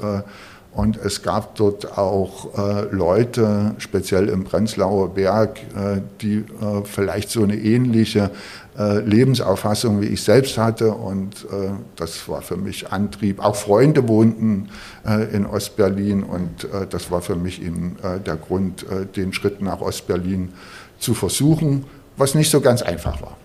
und 0.75 0.97
es 0.97 1.21
gab 1.21 1.55
dort 1.55 1.97
auch 1.97 2.57
äh, 2.57 2.93
Leute, 2.93 3.75
speziell 3.77 4.27
im 4.27 4.43
Prenzlauer 4.43 5.13
Berg, 5.13 5.59
äh, 5.59 6.01
die 6.21 6.39
äh, 6.39 6.83
vielleicht 6.83 7.29
so 7.29 7.43
eine 7.43 7.55
ähnliche 7.55 8.29
äh, 8.77 8.99
Lebensauffassung 8.99 10.01
wie 10.01 10.07
ich 10.07 10.21
selbst 10.21 10.57
hatte. 10.57 10.91
Und 10.91 11.45
äh, 11.45 11.69
das 11.95 12.27
war 12.27 12.41
für 12.41 12.57
mich 12.57 12.91
Antrieb. 12.91 13.39
Auch 13.39 13.55
Freunde 13.55 14.09
wohnten 14.09 14.67
äh, 15.07 15.33
in 15.33 15.45
Ostberlin 15.45 16.23
und 16.23 16.67
das 16.89 17.09
war 17.09 17.21
für 17.21 17.37
mich 17.37 17.61
eben 17.61 17.95
der 18.25 18.35
Grund, 18.35 18.85
den 19.15 19.31
Schritt 19.31 19.61
nach 19.61 19.79
Ostberlin 19.79 20.49
zu 20.99 21.13
versuchen, 21.13 21.85
was 22.17 22.35
nicht 22.35 22.49
so 22.49 22.61
ganz 22.61 22.81
einfach 22.81 23.21
war. 23.21 23.37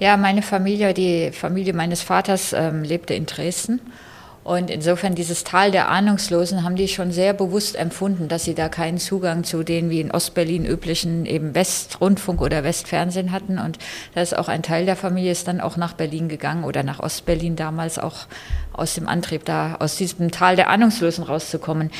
Ja, 0.00 0.16
meine 0.16 0.42
Familie, 0.42 0.94
die 0.94 1.32
Familie 1.32 1.72
meines 1.72 2.02
Vaters 2.02 2.52
ähm, 2.52 2.84
lebte 2.84 3.14
in 3.14 3.26
Dresden. 3.26 3.80
Und 4.48 4.70
insofern 4.70 5.14
dieses 5.14 5.44
Tal 5.44 5.72
der 5.72 5.90
Ahnungslosen 5.90 6.64
haben 6.64 6.74
die 6.74 6.88
schon 6.88 7.12
sehr 7.12 7.34
bewusst 7.34 7.76
empfunden, 7.76 8.28
dass 8.28 8.44
sie 8.44 8.54
da 8.54 8.70
keinen 8.70 8.96
Zugang 8.96 9.44
zu 9.44 9.62
den 9.62 9.90
wie 9.90 10.00
in 10.00 10.10
Ostberlin 10.10 10.64
üblichen 10.64 11.26
eben 11.26 11.54
Westrundfunk 11.54 12.40
oder 12.40 12.64
Westfernsehen 12.64 13.30
hatten. 13.30 13.58
Und 13.58 13.76
da 14.14 14.22
ist 14.22 14.34
auch 14.34 14.48
ein 14.48 14.62
Teil 14.62 14.86
der 14.86 14.96
Familie 14.96 15.32
ist 15.32 15.48
dann 15.48 15.60
auch 15.60 15.76
nach 15.76 15.92
Berlin 15.92 16.30
gegangen 16.30 16.64
oder 16.64 16.82
nach 16.82 16.98
Ostberlin 17.00 17.56
damals 17.56 17.98
auch 17.98 18.26
aus 18.72 18.94
dem 18.94 19.06
Antrieb, 19.06 19.44
da 19.44 19.76
aus 19.80 19.96
diesem 19.96 20.30
Tal 20.30 20.56
der 20.56 20.70
Ahnungslosen 20.70 21.24
rauszukommen. 21.24 21.90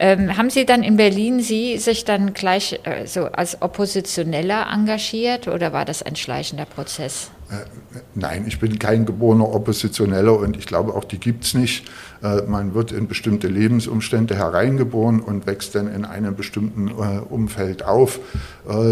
Ähm, 0.00 0.36
haben 0.36 0.50
Sie 0.50 0.66
dann 0.66 0.82
in 0.82 0.96
Berlin 0.96 1.38
Sie 1.38 1.78
sich 1.78 2.04
dann 2.04 2.34
gleich 2.34 2.80
äh, 2.82 3.06
so 3.06 3.26
als 3.26 3.62
Oppositioneller 3.62 4.66
engagiert 4.72 5.46
oder 5.46 5.72
war 5.72 5.84
das 5.84 6.02
ein 6.02 6.16
schleichender 6.16 6.64
Prozess? 6.64 7.30
Äh, 7.52 7.66
nein, 8.14 8.44
ich 8.46 8.58
bin 8.58 8.78
kein 8.78 9.04
geborener 9.04 9.52
Oppositioneller 9.52 10.38
und 10.38 10.56
ich 10.56 10.66
glaube 10.66 10.94
auch, 10.94 11.04
die 11.04 11.18
gibt 11.18 11.44
es 11.44 11.54
nicht. 11.54 11.86
Äh, 12.22 12.42
man 12.42 12.72
wird 12.74 12.92
in 12.92 13.08
bestimmte 13.08 13.48
Lebensumstände 13.48 14.34
hereingeboren 14.34 15.20
und 15.20 15.46
wächst 15.46 15.74
dann 15.74 15.92
in 15.92 16.06
einem 16.06 16.34
bestimmten 16.34 16.88
äh, 16.88 17.20
Umfeld 17.28 17.84
auf. 17.84 18.20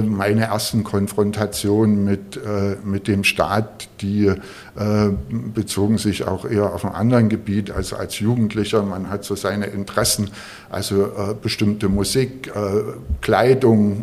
Meine 0.05 0.47
ersten 0.47 0.83
Konfrontationen 0.83 2.05
mit, 2.05 2.41
mit 2.85 3.07
dem 3.07 3.23
Staat, 3.23 3.89
die 4.01 4.33
bezogen 5.55 5.97
sich 5.97 6.27
auch 6.27 6.45
eher 6.45 6.75
auf 6.75 6.85
einem 6.85 6.97
anderen 6.97 7.29
Gebiet, 7.29 7.71
also 7.71 7.95
als 7.95 8.19
Jugendlicher. 8.19 8.83
Man 8.83 9.11
hat 9.11 9.23
so 9.23 9.37
seine 9.37 9.67
Interessen, 9.67 10.31
also 10.71 11.37
bestimmte 11.41 11.89
Musik, 11.89 12.53
Kleidung, 13.21 14.03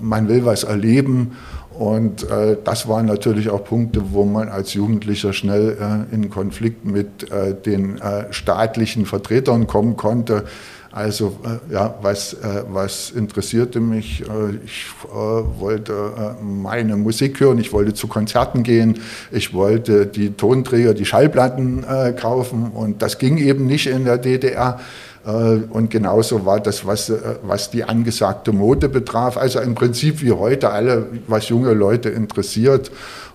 man 0.00 0.28
will 0.28 0.44
was 0.44 0.62
erleben 0.62 1.32
und 1.78 2.28
äh, 2.28 2.56
das 2.64 2.88
waren 2.88 3.06
natürlich 3.06 3.50
auch 3.50 3.62
Punkte, 3.62 4.02
wo 4.10 4.24
man 4.24 4.48
als 4.48 4.74
Jugendlicher 4.74 5.32
schnell 5.32 5.76
äh, 5.80 6.12
in 6.12 6.28
Konflikt 6.28 6.84
mit 6.84 7.30
äh, 7.30 7.54
den 7.54 7.98
äh, 7.98 8.32
staatlichen 8.32 9.06
Vertretern 9.06 9.68
kommen 9.68 9.96
konnte. 9.96 10.42
Also 10.90 11.38
äh, 11.44 11.72
ja, 11.72 11.94
was, 12.02 12.32
äh, 12.32 12.64
was 12.68 13.10
interessierte 13.12 13.78
mich? 13.78 14.24
ich 14.64 14.86
wollte 15.12 16.34
meine 16.42 16.96
Musik 16.96 17.38
hören, 17.38 17.58
ich 17.58 17.72
wollte 17.72 17.94
zu 17.94 18.08
Konzerten 18.08 18.64
gehen, 18.64 18.98
ich 19.30 19.54
wollte 19.54 20.06
die 20.06 20.30
Tonträger, 20.32 20.94
die 20.94 21.04
Schallplatten 21.04 21.84
kaufen 22.16 22.72
und 22.74 23.02
das 23.02 23.18
ging 23.18 23.38
eben 23.38 23.66
nicht 23.66 23.86
in 23.86 24.04
der 24.04 24.18
DDR. 24.18 24.80
Äh, 25.28 25.62
und 25.70 25.90
genauso 25.90 26.46
war 26.46 26.60
das, 26.60 26.86
was, 26.86 27.10
äh, 27.10 27.18
was 27.42 27.70
die 27.70 27.84
angesagte 27.84 28.52
Mode 28.52 28.88
betraf. 28.88 29.36
Also 29.36 29.60
im 29.60 29.74
Prinzip 29.74 30.22
wie 30.22 30.32
heute 30.32 30.70
alle, 30.70 31.06
was 31.26 31.50
junge 31.50 31.74
Leute 31.74 32.08
interessiert. 32.08 32.90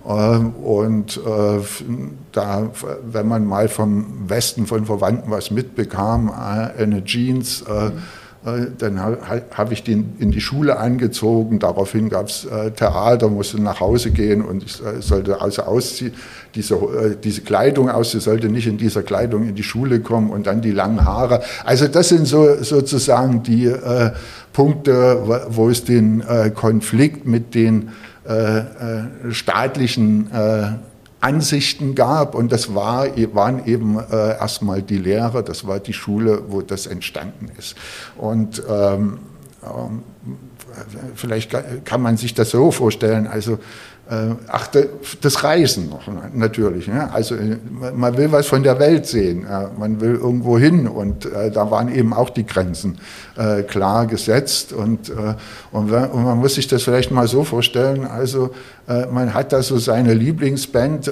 Äh, 0.05 0.09
und 0.09 1.19
da, 2.31 2.71
wenn 3.05 3.27
man 3.27 3.45
mal 3.45 3.67
vom 3.67 4.27
Westen 4.27 4.65
von 4.65 4.85
Verwandten 4.85 5.29
was 5.29 5.51
mitbekam, 5.51 6.31
eine 6.31 7.03
Jeans, 7.03 7.63
mhm 7.67 7.73
äh, 7.73 7.91
dann 8.77 9.00
habe 9.01 9.73
ich 9.73 9.83
den 9.83 10.15
in 10.19 10.31
die 10.31 10.41
Schule 10.41 10.77
angezogen. 10.77 11.59
Daraufhin 11.59 12.09
gab 12.09 12.27
es 12.27 12.43
äh, 12.45 12.71
Theater, 12.71 13.29
musste 13.29 13.62
nach 13.62 13.79
Hause 13.79 14.12
gehen 14.12 14.43
und 14.43 14.63
ich 14.63 14.83
äh, 14.83 15.01
sollte 15.01 15.39
also 15.41 15.63
ausziehen, 15.63 16.13
diese, 16.53 16.77
diese 17.23 17.41
Kleidung 17.41 17.89
aus, 17.89 18.12
sie 18.12 18.19
sollte 18.19 18.50
nicht 18.50 18.67
in 18.67 18.77
dieser 18.77 19.01
Kleidung 19.01 19.47
in 19.47 19.55
die 19.55 19.63
Schule 19.63 20.01
kommen 20.01 20.29
und 20.29 20.45
dann 20.45 20.62
die 20.62 20.71
langen 20.71 21.05
Haare. 21.05 21.41
Also 21.63 21.88
das 21.88 22.09
sind 22.09 22.27
so 22.27 22.62
sozusagen 22.62 23.43
die 23.43 23.65
äh, 23.65 24.12
Punkte, 24.51 25.45
wo 25.50 25.69
es 25.69 25.85
den 25.85 26.21
äh, 26.21 26.51
Konflikt 26.51 27.25
mit 27.25 27.55
den 27.55 27.89
äh, 28.25 29.31
staatlichen 29.31 30.27
Ansichten 31.24 31.96
gab 31.96 32.36
und 32.36 32.51
das 32.51 32.75
war, 32.75 33.08
waren 33.34 33.65
eben 33.65 33.98
äh, 33.98 34.38
erstmal 34.38 34.82
die 34.82 34.98
Lehre, 34.98 35.42
das 35.42 35.65
war 35.65 35.80
die 35.80 35.94
Schule, 35.94 36.44
wo 36.50 36.62
das 36.62 36.86
entstanden 36.86 37.50
ist. 37.58 37.75
Und 38.18 38.62
ähm, 38.70 39.20
ähm, 39.63 40.03
vielleicht 41.15 41.56
kann 41.86 42.01
man 42.01 42.18
sich 42.18 42.34
das 42.34 42.50
so 42.50 42.72
vorstellen, 42.72 43.27
also 43.27 43.60
ach, 44.48 44.67
das 45.22 45.43
Reisen 45.43 45.89
noch 45.89 46.01
natürlich. 46.33 46.88
Ne? 46.88 47.12
Also 47.13 47.36
äh, 47.36 47.57
man 47.95 48.17
will 48.17 48.31
was 48.31 48.48
von 48.48 48.62
der 48.62 48.77
Welt 48.77 49.05
sehen, 49.05 49.45
man 49.77 50.01
will 50.01 50.15
irgendwo 50.15 50.60
hin 50.60 50.88
und 50.88 51.25
äh, 51.25 51.50
da 51.50 51.72
waren 51.72 51.93
eben 51.93 52.13
auch 52.13 52.29
die 52.29 52.45
Grenzen 52.45 52.98
klar 53.67 54.05
gesetzt 54.05 54.74
und, 54.74 55.12
und 55.72 55.89
man 55.89 56.38
muss 56.38 56.53
sich 56.53 56.67
das 56.67 56.83
vielleicht 56.83 57.10
mal 57.10 57.27
so 57.27 57.43
vorstellen, 57.43 58.05
also 58.05 58.51
man 59.12 59.33
hat 59.33 59.53
da 59.53 59.63
so 59.63 59.79
seine 59.79 60.13
Lieblingsband, 60.13 61.12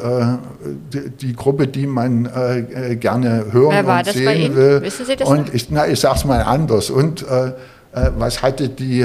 die, 1.19 1.35
Gruppe, 1.35 1.65
die 1.65 1.87
man 1.87 2.29
gerne 2.99 3.45
hören 3.51 3.85
und 3.85 4.05
sehen 4.05 4.55
will. 4.55 4.83
Wissen 4.83 5.07
Sie 5.07 5.15
das 5.15 5.27
und 5.27 5.51
ich, 5.51 5.71
na, 5.71 5.87
ich 5.87 5.99
sag's 5.99 6.25
mal 6.25 6.43
anders. 6.43 6.91
Und 6.91 7.25
was 7.91 8.43
hatte 8.43 8.69
die 8.69 9.01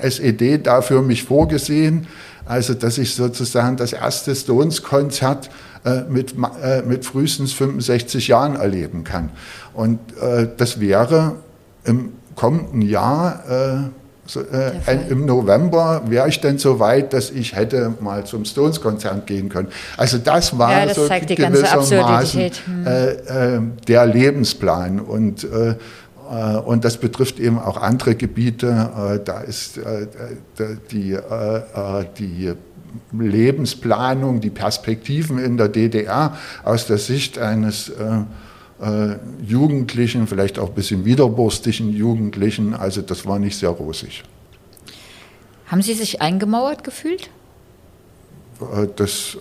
SED 0.00 0.66
da 0.66 0.80
für 0.80 1.02
mich 1.02 1.24
vorgesehen? 1.24 2.06
Also, 2.46 2.74
dass 2.74 2.98
ich 2.98 3.14
sozusagen 3.14 3.76
das 3.76 3.92
erste 3.92 4.34
Stones-Konzert 4.34 5.50
äh, 5.84 6.02
mit, 6.08 6.34
äh, 6.62 6.82
mit 6.82 7.04
frühestens 7.04 7.52
65 7.52 8.28
Jahren 8.28 8.56
erleben 8.56 9.04
kann. 9.04 9.30
Und 9.72 9.98
äh, 10.20 10.48
das 10.56 10.80
wäre 10.80 11.36
im 11.84 12.12
kommenden 12.34 12.82
Jahr, 12.82 13.44
äh, 13.48 13.90
so, 14.26 14.40
äh, 14.40 14.72
im 15.10 15.26
November, 15.26 16.02
wäre 16.06 16.28
ich 16.28 16.40
denn 16.40 16.58
so 16.58 16.80
weit, 16.80 17.12
dass 17.12 17.30
ich 17.30 17.54
hätte 17.54 17.92
mal 18.00 18.24
zum 18.24 18.44
Stones-Konzert 18.44 19.26
gehen 19.26 19.50
können. 19.50 19.68
Also 19.98 20.16
das 20.18 20.56
war 20.58 20.72
ja, 20.72 20.86
das 20.86 20.96
so 20.96 21.06
gewissermaßen 21.08 22.50
hm. 22.64 22.86
Äh, 22.86 23.60
der 23.86 24.06
Lebensplan. 24.06 25.00
Und 25.00 25.46
und 26.64 26.84
das 26.84 26.98
betrifft 26.98 27.38
eben 27.38 27.58
auch 27.58 27.76
andere 27.76 28.14
Gebiete. 28.14 28.68
Äh, 28.68 29.24
da 29.24 29.40
ist 29.40 29.78
äh, 29.78 30.06
die, 30.90 31.18
die 32.18 32.52
Lebensplanung, 33.12 34.40
die 34.40 34.50
Perspektiven 34.50 35.38
in 35.38 35.56
der 35.56 35.68
DDR 35.68 36.36
aus 36.62 36.86
der 36.86 36.98
Sicht 36.98 37.38
eines 37.38 37.92
Jugendlichen, 39.46 40.26
vielleicht 40.26 40.58
auch 40.58 40.68
ein 40.68 40.74
bisschen 40.74 41.04
widerburstigen 41.04 41.90
Jugendlichen, 41.90 42.74
also 42.74 43.02
das 43.02 43.24
war 43.24 43.38
nicht 43.38 43.56
sehr 43.56 43.70
rosig. 43.70 44.24
Haben 45.66 45.82
Sie 45.82 45.94
sich 45.94 46.20
eingemauert 46.20 46.84
gefühlt? 46.84 47.30
Das 48.96 49.36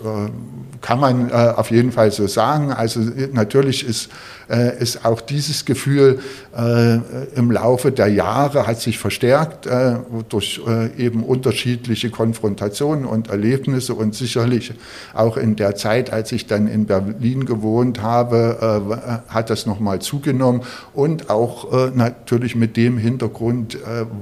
kann 0.82 1.00
man 1.00 1.32
auf 1.32 1.72
jeden 1.72 1.92
Fall 1.92 2.12
so 2.12 2.28
sagen. 2.28 2.72
Also 2.72 3.00
natürlich 3.32 3.88
ist 3.88 4.10
äh, 4.50 4.82
ist 4.82 5.06
auch 5.06 5.22
dieses 5.22 5.64
Gefühl 5.64 6.20
äh, 6.56 6.98
im 7.36 7.50
Laufe 7.50 7.92
der 7.92 8.08
Jahre 8.08 8.68
hat 8.68 8.80
sich 8.80 9.00
verstärkt 9.00 9.66
äh, 9.66 9.96
durch 10.30 10.62
eben 10.98 11.24
unterschiedliche 11.24 12.10
Konfrontationen 12.10 13.06
und 13.06 13.30
Erlebnisse 13.30 13.94
und 13.94 14.16
sicherlich 14.16 14.74
auch 15.14 15.38
in 15.38 15.56
der 15.56 15.76
Zeit, 15.76 16.12
als 16.12 16.32
ich 16.32 16.48
dann 16.48 16.68
in 16.68 16.86
Berlin 16.86 17.46
gewohnt 17.46 18.02
habe, 18.02 19.22
hat 19.28 19.50
das 19.50 19.66
nochmal 19.66 20.00
zugenommen 20.00 20.62
und 20.94 21.30
auch 21.30 21.94
natürlich 21.94 22.56
mit 22.56 22.78
dem 22.78 22.98
Hintergrund, 22.98 23.78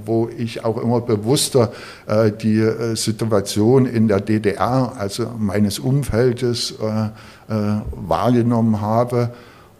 wo 0.05 0.29
ich 0.35 0.63
auch 0.63 0.81
immer 0.81 1.01
bewusster 1.01 1.71
die 2.41 2.95
Situation 2.95 3.85
in 3.85 4.07
der 4.07 4.19
DDR, 4.19 4.80
also 4.87 5.31
meines 5.37 5.79
Umfeldes, 5.79 6.75
wahrgenommen 7.47 8.81
habe 8.81 9.31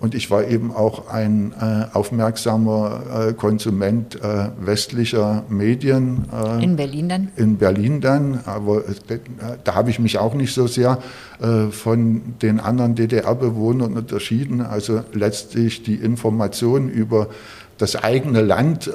Und 0.02 0.16
ich 0.16 0.32
war 0.32 0.48
eben 0.48 0.72
auch 0.74 1.10
ein 1.10 1.54
äh, 1.62 1.86
aufmerksamer 1.96 3.28
äh, 3.30 3.34
Konsument 3.34 4.16
äh, 4.16 4.50
westlicher 4.60 5.44
Medien. 5.48 6.26
Äh, 6.34 6.64
in 6.64 6.76
Berlin 6.76 7.08
dann? 7.08 7.28
In 7.36 7.58
Berlin 7.58 8.02
dann, 8.02 8.40
aber 8.46 8.80
äh, 8.80 9.20
da 9.64 9.76
habe 9.76 9.92
ich 9.92 10.00
mich 10.00 10.18
auch 10.18 10.34
nicht 10.34 10.56
so 10.56 10.66
sehr 10.66 10.98
äh, 11.40 11.68
von 11.68 12.34
den 12.42 12.60
anderen 12.60 12.96
DDR-Bewohnern 12.96 13.94
unterschieden. 13.94 14.62
Also 14.62 15.02
letztlich 15.14 15.84
die 15.84 15.96
Information 15.96 16.90
über 16.90 17.28
das 17.78 17.96
eigene 17.96 18.42
Land, 18.42 18.92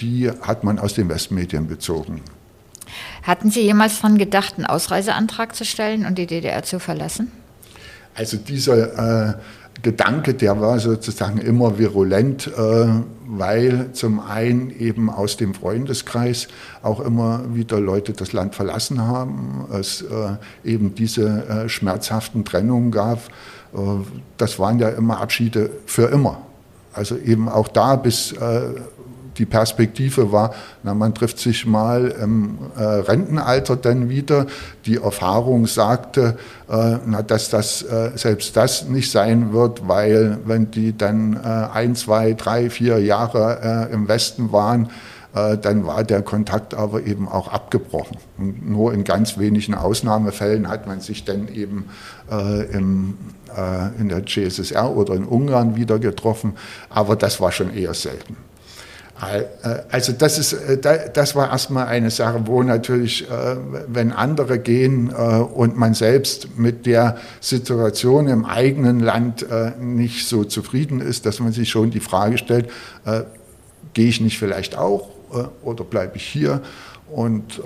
die 0.00 0.28
hat 0.40 0.64
man 0.64 0.80
aus 0.80 0.94
den 0.94 1.08
Westmedien 1.08 1.68
bezogen. 1.68 2.20
Hatten 3.22 3.50
Sie 3.50 3.60
jemals 3.60 4.00
daran 4.00 4.18
gedacht, 4.18 4.54
einen 4.56 4.66
Ausreiseantrag 4.66 5.54
zu 5.54 5.64
stellen 5.64 6.06
und 6.06 6.18
die 6.18 6.26
DDR 6.26 6.62
zu 6.62 6.78
verlassen? 6.78 7.30
Also 8.14 8.36
dieser 8.36 9.38
Gedanke, 9.80 10.34
der 10.34 10.60
war 10.60 10.78
sozusagen 10.78 11.38
immer 11.38 11.78
virulent, 11.78 12.46
äh, 12.46 12.86
weil 13.26 13.92
zum 13.92 14.20
einen 14.20 14.70
eben 14.70 15.08
aus 15.10 15.36
dem 15.36 15.54
Freundeskreis 15.54 16.48
auch 16.82 17.00
immer 17.00 17.42
wieder 17.54 17.80
Leute 17.80 18.12
das 18.12 18.32
Land 18.32 18.54
verlassen 18.54 19.00
haben, 19.00 19.66
es 19.72 20.02
äh, 20.02 20.36
eben 20.64 20.94
diese 20.94 21.46
äh, 21.48 21.68
schmerzhaften 21.68 22.44
Trennungen 22.44 22.90
gab. 22.90 23.20
Das 24.36 24.58
waren 24.58 24.78
ja 24.78 24.90
immer 24.90 25.22
Abschiede 25.22 25.70
für 25.86 26.08
immer. 26.08 26.42
Also 26.92 27.16
eben 27.16 27.48
auch 27.48 27.68
da 27.68 27.96
bis 27.96 28.34
die 29.38 29.46
Perspektive 29.46 30.32
war, 30.32 30.54
na, 30.82 30.94
man 30.94 31.14
trifft 31.14 31.38
sich 31.38 31.66
mal 31.66 32.08
im 32.08 32.58
äh, 32.76 32.82
Rentenalter 32.82 33.76
dann 33.76 34.08
wieder. 34.08 34.46
Die 34.84 34.96
Erfahrung 34.96 35.66
sagte, 35.66 36.36
äh, 36.68 36.96
na, 37.06 37.22
dass 37.22 37.48
das 37.48 37.82
äh, 37.82 38.12
selbst 38.14 38.56
das 38.56 38.88
nicht 38.88 39.10
sein 39.10 39.52
wird, 39.52 39.88
weil 39.88 40.38
wenn 40.44 40.70
die 40.70 40.96
dann 40.96 41.34
äh, 41.34 41.38
ein, 41.72 41.94
zwei, 41.94 42.34
drei, 42.34 42.70
vier 42.70 42.98
Jahre 42.98 43.88
äh, 43.90 43.94
im 43.94 44.08
Westen 44.08 44.52
waren, 44.52 44.90
äh, 45.34 45.56
dann 45.56 45.86
war 45.86 46.04
der 46.04 46.22
Kontakt 46.22 46.74
aber 46.74 47.02
eben 47.04 47.26
auch 47.28 47.48
abgebrochen. 47.48 48.18
Und 48.36 48.68
nur 48.68 48.92
in 48.92 49.04
ganz 49.04 49.38
wenigen 49.38 49.74
Ausnahmefällen 49.74 50.68
hat 50.68 50.86
man 50.86 51.00
sich 51.00 51.24
dann 51.24 51.48
eben 51.48 51.88
im, 52.72 53.18
in 53.98 54.08
der 54.08 54.22
GSSR 54.22 54.96
oder 54.96 55.14
in 55.14 55.24
Ungarn 55.24 55.76
wieder 55.76 55.98
getroffen, 55.98 56.54
aber 56.88 57.16
das 57.16 57.38
war 57.38 57.52
schon 57.52 57.74
eher 57.74 57.92
selten. 57.92 58.36
Äh, 59.22 59.44
also 59.90 60.12
das, 60.12 60.38
ist, 60.38 60.52
äh, 60.52 61.10
das 61.12 61.34
war 61.34 61.50
erstmal 61.50 61.86
eine 61.86 62.10
Sache, 62.10 62.46
wo 62.46 62.62
natürlich, 62.62 63.30
äh, 63.30 63.56
wenn 63.86 64.12
andere 64.12 64.58
gehen 64.58 65.10
und 65.10 65.76
man 65.76 65.94
selbst 65.94 66.58
mit 66.58 66.86
der 66.86 67.16
Situation 67.40 68.28
im 68.28 68.44
eigenen 68.44 69.00
Land 69.00 69.46
nicht 69.80 70.26
so 70.26 70.44
zufrieden 70.44 71.00
ist, 71.00 71.26
dass 71.26 71.40
man 71.40 71.52
sich 71.52 71.68
schon 71.70 71.90
die 71.90 72.00
Frage 72.00 72.38
stellt, 72.38 72.70
gehe 73.94 74.08
ich 74.08 74.20
nicht 74.20 74.38
vielleicht 74.38 74.76
auch 74.76 75.08
oder 75.62 75.84
bleibe 75.84 76.16
ich 76.16 76.24
hier? 76.24 76.62
Und 77.10 77.60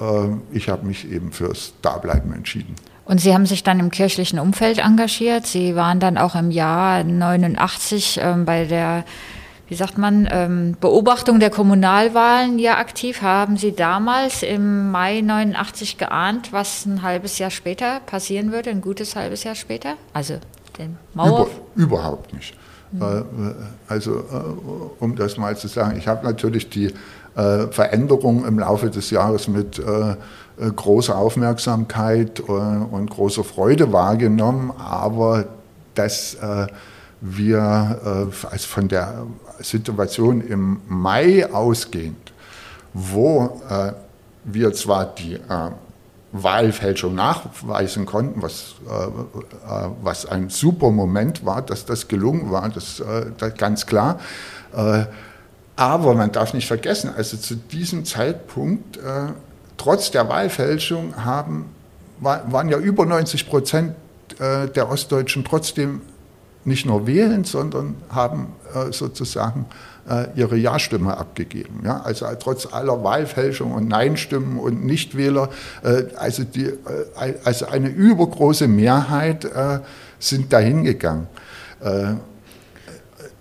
ich 0.53 0.69
habe 0.69 0.87
mich 0.87 1.11
eben 1.11 1.33
fürs 1.33 1.75
Dableiben 1.83 2.33
entschieden. 2.33 2.75
Und 3.05 3.21
Sie 3.21 3.33
haben 3.33 3.47
sich 3.47 3.63
dann 3.63 3.79
im 3.79 3.91
kirchlichen 3.91 4.39
Umfeld 4.39 4.79
engagiert. 4.79 5.47
Sie 5.47 5.77
waren 5.77 6.01
dann 6.01 6.19
auch 6.19 6.35
im 6.35 6.51
Jahr 6.51 7.05
89 7.05 8.19
ähm, 8.21 8.45
bei 8.45 8.65
der 8.65 9.05
wie 9.69 9.75
sagt 9.75 9.99
man, 9.99 10.29
ähm, 10.31 10.77
Beobachtung 10.81 11.41
der 11.41 11.51
Kommunalwahlen 11.51 12.59
ja 12.59 12.79
aktiv. 12.79 13.23
Haben 13.23 13.57
Sie 13.57 13.73
damals 13.73 14.43
im 14.43 14.91
Mai 14.91 15.21
89 15.21 15.99
geahnt, 15.99 16.53
was 16.53 16.87
ein 16.87 17.03
halbes 17.03 17.39
Jahr 17.39 17.51
später 17.51 18.01
passieren 18.07 18.53
würde, 18.53 18.71
ein 18.71 18.81
gutes 18.81 19.17
halbes 19.17 19.43
Jahr 19.45 19.57
später? 19.57 19.95
Also 20.13 20.35
den 20.79 20.97
Mauer? 21.15 21.49
Über, 21.75 21.85
überhaupt 21.85 22.33
nicht. 22.33 22.55
Mhm. 22.93 23.55
Also 23.89 24.25
um 25.01 25.17
das 25.17 25.37
mal 25.37 25.57
zu 25.57 25.67
sagen, 25.67 25.99
ich 25.99 26.07
habe 26.07 26.25
natürlich 26.25 26.71
die 26.71 26.95
Veränderung 27.35 28.47
im 28.47 28.61
Laufe 28.61 28.91
des 28.91 29.11
Jahres 29.11 29.49
mit 29.49 29.83
großer 30.57 31.19
Aufmerksamkeit 31.19 32.39
und 32.41 33.11
großer 33.11 33.43
Freude 33.43 33.93
wahrgenommen, 33.93 34.73
aber 34.79 35.47
das 35.95 36.37
wir 37.21 38.31
äh, 38.43 38.47
also 38.47 38.69
von 38.69 38.89
der 38.89 39.27
Situation 39.61 40.41
im 40.41 40.81
Mai 40.89 41.51
ausgehend, 41.51 42.33
wo 42.93 43.61
äh, 43.69 43.93
wir 44.45 44.73
zwar 44.73 45.07
die 45.07 45.35
äh, 45.35 45.71
Wahlfälschung 46.33 47.15
nachweisen 47.15 48.05
konnten, 48.05 48.43
was, 48.43 48.75
was 50.03 50.27
ein 50.27 50.51
super 50.51 50.91
Moment 50.91 51.47
war, 51.47 51.63
dass 51.63 51.87
das 51.87 52.09
gelungen 52.09 52.51
war, 52.51 52.69
das, 52.69 53.03
das 53.39 53.55
ganz 53.55 53.87
klar. 53.87 54.21
aber 55.77 56.15
man 56.15 56.33
darf 56.33 56.53
nicht 56.53 56.67
vergessen, 56.67 57.11
also 57.17 57.39
zu 57.39 57.55
diesem 57.55 58.05
Zeitpunkt, 58.05 58.99
trotz 59.79 60.11
der 60.11 60.29
Wahlfälschung, 60.29 61.25
haben, 61.25 61.71
waren 62.21 62.69
ja 62.69 62.77
über 62.77 63.07
90 63.07 63.49
Prozent 63.49 63.95
der 64.39 64.91
Ostdeutschen 64.91 65.43
trotzdem 65.43 66.03
nicht 66.67 66.87
nur 66.87 67.07
wählen, 67.07 67.45
sondern 67.45 67.95
haben 68.09 68.49
äh, 68.75 68.93
sozusagen 68.93 69.67
äh, 70.09 70.27
ihre 70.35 70.57
Ja-Stimme 70.57 71.17
abgegeben. 71.17 71.81
Ja? 71.85 72.01
Also 72.03 72.27
trotz 72.39 72.73
aller 72.73 73.03
Wahlfälschung 73.03 73.73
und 73.73 73.89
Nein-Stimmen 73.89 74.59
und 74.59 74.85
Nichtwähler, 74.85 75.49
äh, 75.83 76.05
also, 76.17 76.45
die, 76.45 76.67
äh, 76.67 77.35
also 77.45 77.67
eine 77.67 77.89
übergroße 77.89 78.69
Mehrheit 78.69 79.45
äh, 79.45 79.81
sind 80.19 80.53
dahin 80.53 80.85
gegangen 80.85 81.29
äh, 81.81 82.15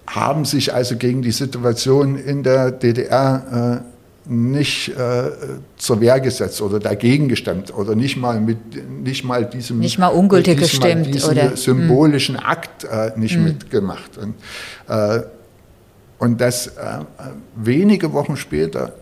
haben 0.08 0.46
sich 0.46 0.74
also 0.74 0.98
gegen 0.98 1.24
die 1.24 1.32
Situation 1.32 2.16
in 2.16 2.44
der 2.44 2.72
DDR 2.72 3.84
nicht 4.28 4.90
äh, 4.90 5.32
zur 5.78 6.02
Wehr 6.02 6.20
gesetzt 6.20 6.62
oder 6.62 6.80
dagegen 6.80 7.28
gestimmt 7.28 7.74
oder 7.74 7.96
nicht 7.96 8.18
mal 8.18 8.40
mit 8.40 8.58
nicht 9.04 9.24
mal 9.24 9.46
diesem 9.46 9.80
nicht 9.80 10.00
mal 10.00 10.08
ungültig 10.08 10.58
gestimmt 10.58 11.14
diesem 11.14 11.32
oder 11.32 11.56
symbolischen 11.58 12.38
hm. 12.38 12.46
Akt 12.46 12.84
äh, 12.86 13.12
nicht 13.16 13.36
hm. 13.36 13.44
mitgemacht 13.44 14.18
und, 14.18 14.36
äh, 14.88 15.22
und 16.18 16.42
dass 16.42 16.68
äh, 16.68 16.72
wenige 17.56 18.14
Wochen 18.14 18.36
später 18.38 18.94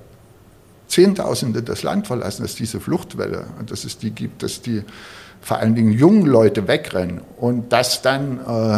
Zehntausende 0.87 1.63
das 1.63 1.81
Land 1.81 2.05
verlassen, 2.07 2.43
dass 2.43 2.55
diese 2.55 2.79
Fluchtwelle 2.79 3.45
und 3.59 3.71
dass 3.71 3.83
es 3.83 3.97
die 3.97 4.11
gibt, 4.11 4.43
dass 4.43 4.61
die 4.61 4.83
vor 5.41 5.57
allen 5.57 5.75
Dingen 5.75 5.91
jungen 5.91 6.25
Leute 6.25 6.67
wegrennen 6.67 7.21
und 7.37 7.71
dass 7.73 8.01
dann 8.01 8.39
äh, 8.45 8.77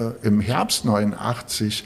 äh, 0.00 0.12
im 0.22 0.40
Herbst 0.40 0.84
89 0.84 1.84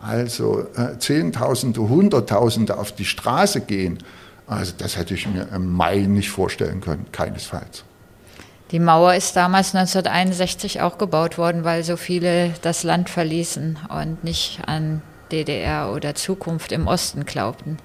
also 0.00 0.66
äh, 0.76 0.98
Zehntausende, 0.98 1.80
Hunderttausende 1.80 2.78
auf 2.78 2.92
die 2.92 3.04
Straße 3.04 3.60
gehen, 3.60 3.98
also 4.46 4.72
das 4.78 4.96
hätte 4.96 5.14
ich 5.14 5.26
mir 5.26 5.48
im 5.54 5.72
Mai 5.72 5.98
nicht 5.98 6.30
vorstellen 6.30 6.80
können, 6.80 7.06
keinesfalls. 7.12 7.84
Die 8.70 8.78
Mauer 8.78 9.14
ist 9.14 9.34
damals 9.34 9.74
1961 9.74 10.82
auch 10.82 10.98
gebaut 10.98 11.38
worden, 11.38 11.64
weil 11.64 11.84
so 11.84 11.96
viele 11.96 12.54
das 12.62 12.82
Land 12.82 13.08
verließen 13.08 13.78
und 13.88 14.24
nicht 14.24 14.60
an 14.66 15.02
DDR 15.32 15.92
oder 15.92 16.14
Zukunft 16.14 16.72
im 16.72 16.86
Osten 16.86 17.24
glaubten. 17.24 17.78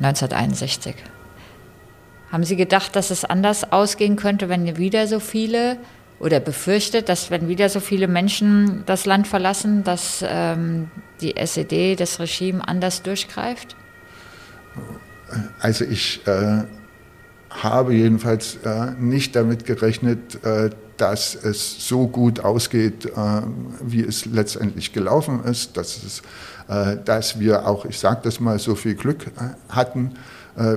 1961. 0.00 0.94
Haben 2.30 2.44
Sie 2.44 2.56
gedacht, 2.56 2.94
dass 2.96 3.10
es 3.10 3.24
anders 3.24 3.72
ausgehen 3.72 4.16
könnte, 4.16 4.48
wenn 4.48 4.76
wieder 4.76 5.06
so 5.06 5.20
viele 5.20 5.78
oder 6.20 6.40
befürchtet, 6.40 7.08
dass 7.08 7.30
wenn 7.30 7.48
wieder 7.48 7.68
so 7.68 7.80
viele 7.80 8.08
Menschen 8.08 8.82
das 8.86 9.06
Land 9.06 9.26
verlassen, 9.26 9.84
dass 9.84 10.24
ähm, 10.26 10.90
die 11.20 11.36
SED, 11.36 11.96
das 11.96 12.18
Regime 12.18 12.66
anders 12.66 13.02
durchgreift? 13.02 13.76
Also 15.60 15.84
ich 15.84 16.26
äh, 16.26 16.62
habe 17.50 17.94
jedenfalls 17.94 18.56
äh, 18.64 18.92
nicht 18.98 19.36
damit 19.36 19.64
gerechnet, 19.64 20.44
äh, 20.44 20.70
dass 20.96 21.34
es 21.36 21.86
so 21.88 22.08
gut 22.08 22.40
ausgeht, 22.40 23.06
äh, 23.06 23.42
wie 23.80 24.02
es 24.02 24.26
letztendlich 24.26 24.92
gelaufen 24.92 25.44
ist, 25.44 25.76
dass, 25.76 26.02
es, 26.02 26.22
äh, 26.68 26.96
dass 27.04 27.38
wir 27.38 27.66
auch, 27.66 27.84
ich 27.84 27.98
sage 27.98 28.20
das 28.24 28.40
mal, 28.40 28.58
so 28.58 28.74
viel 28.74 28.94
Glück 28.94 29.26
äh, 29.26 29.72
hatten 29.72 30.14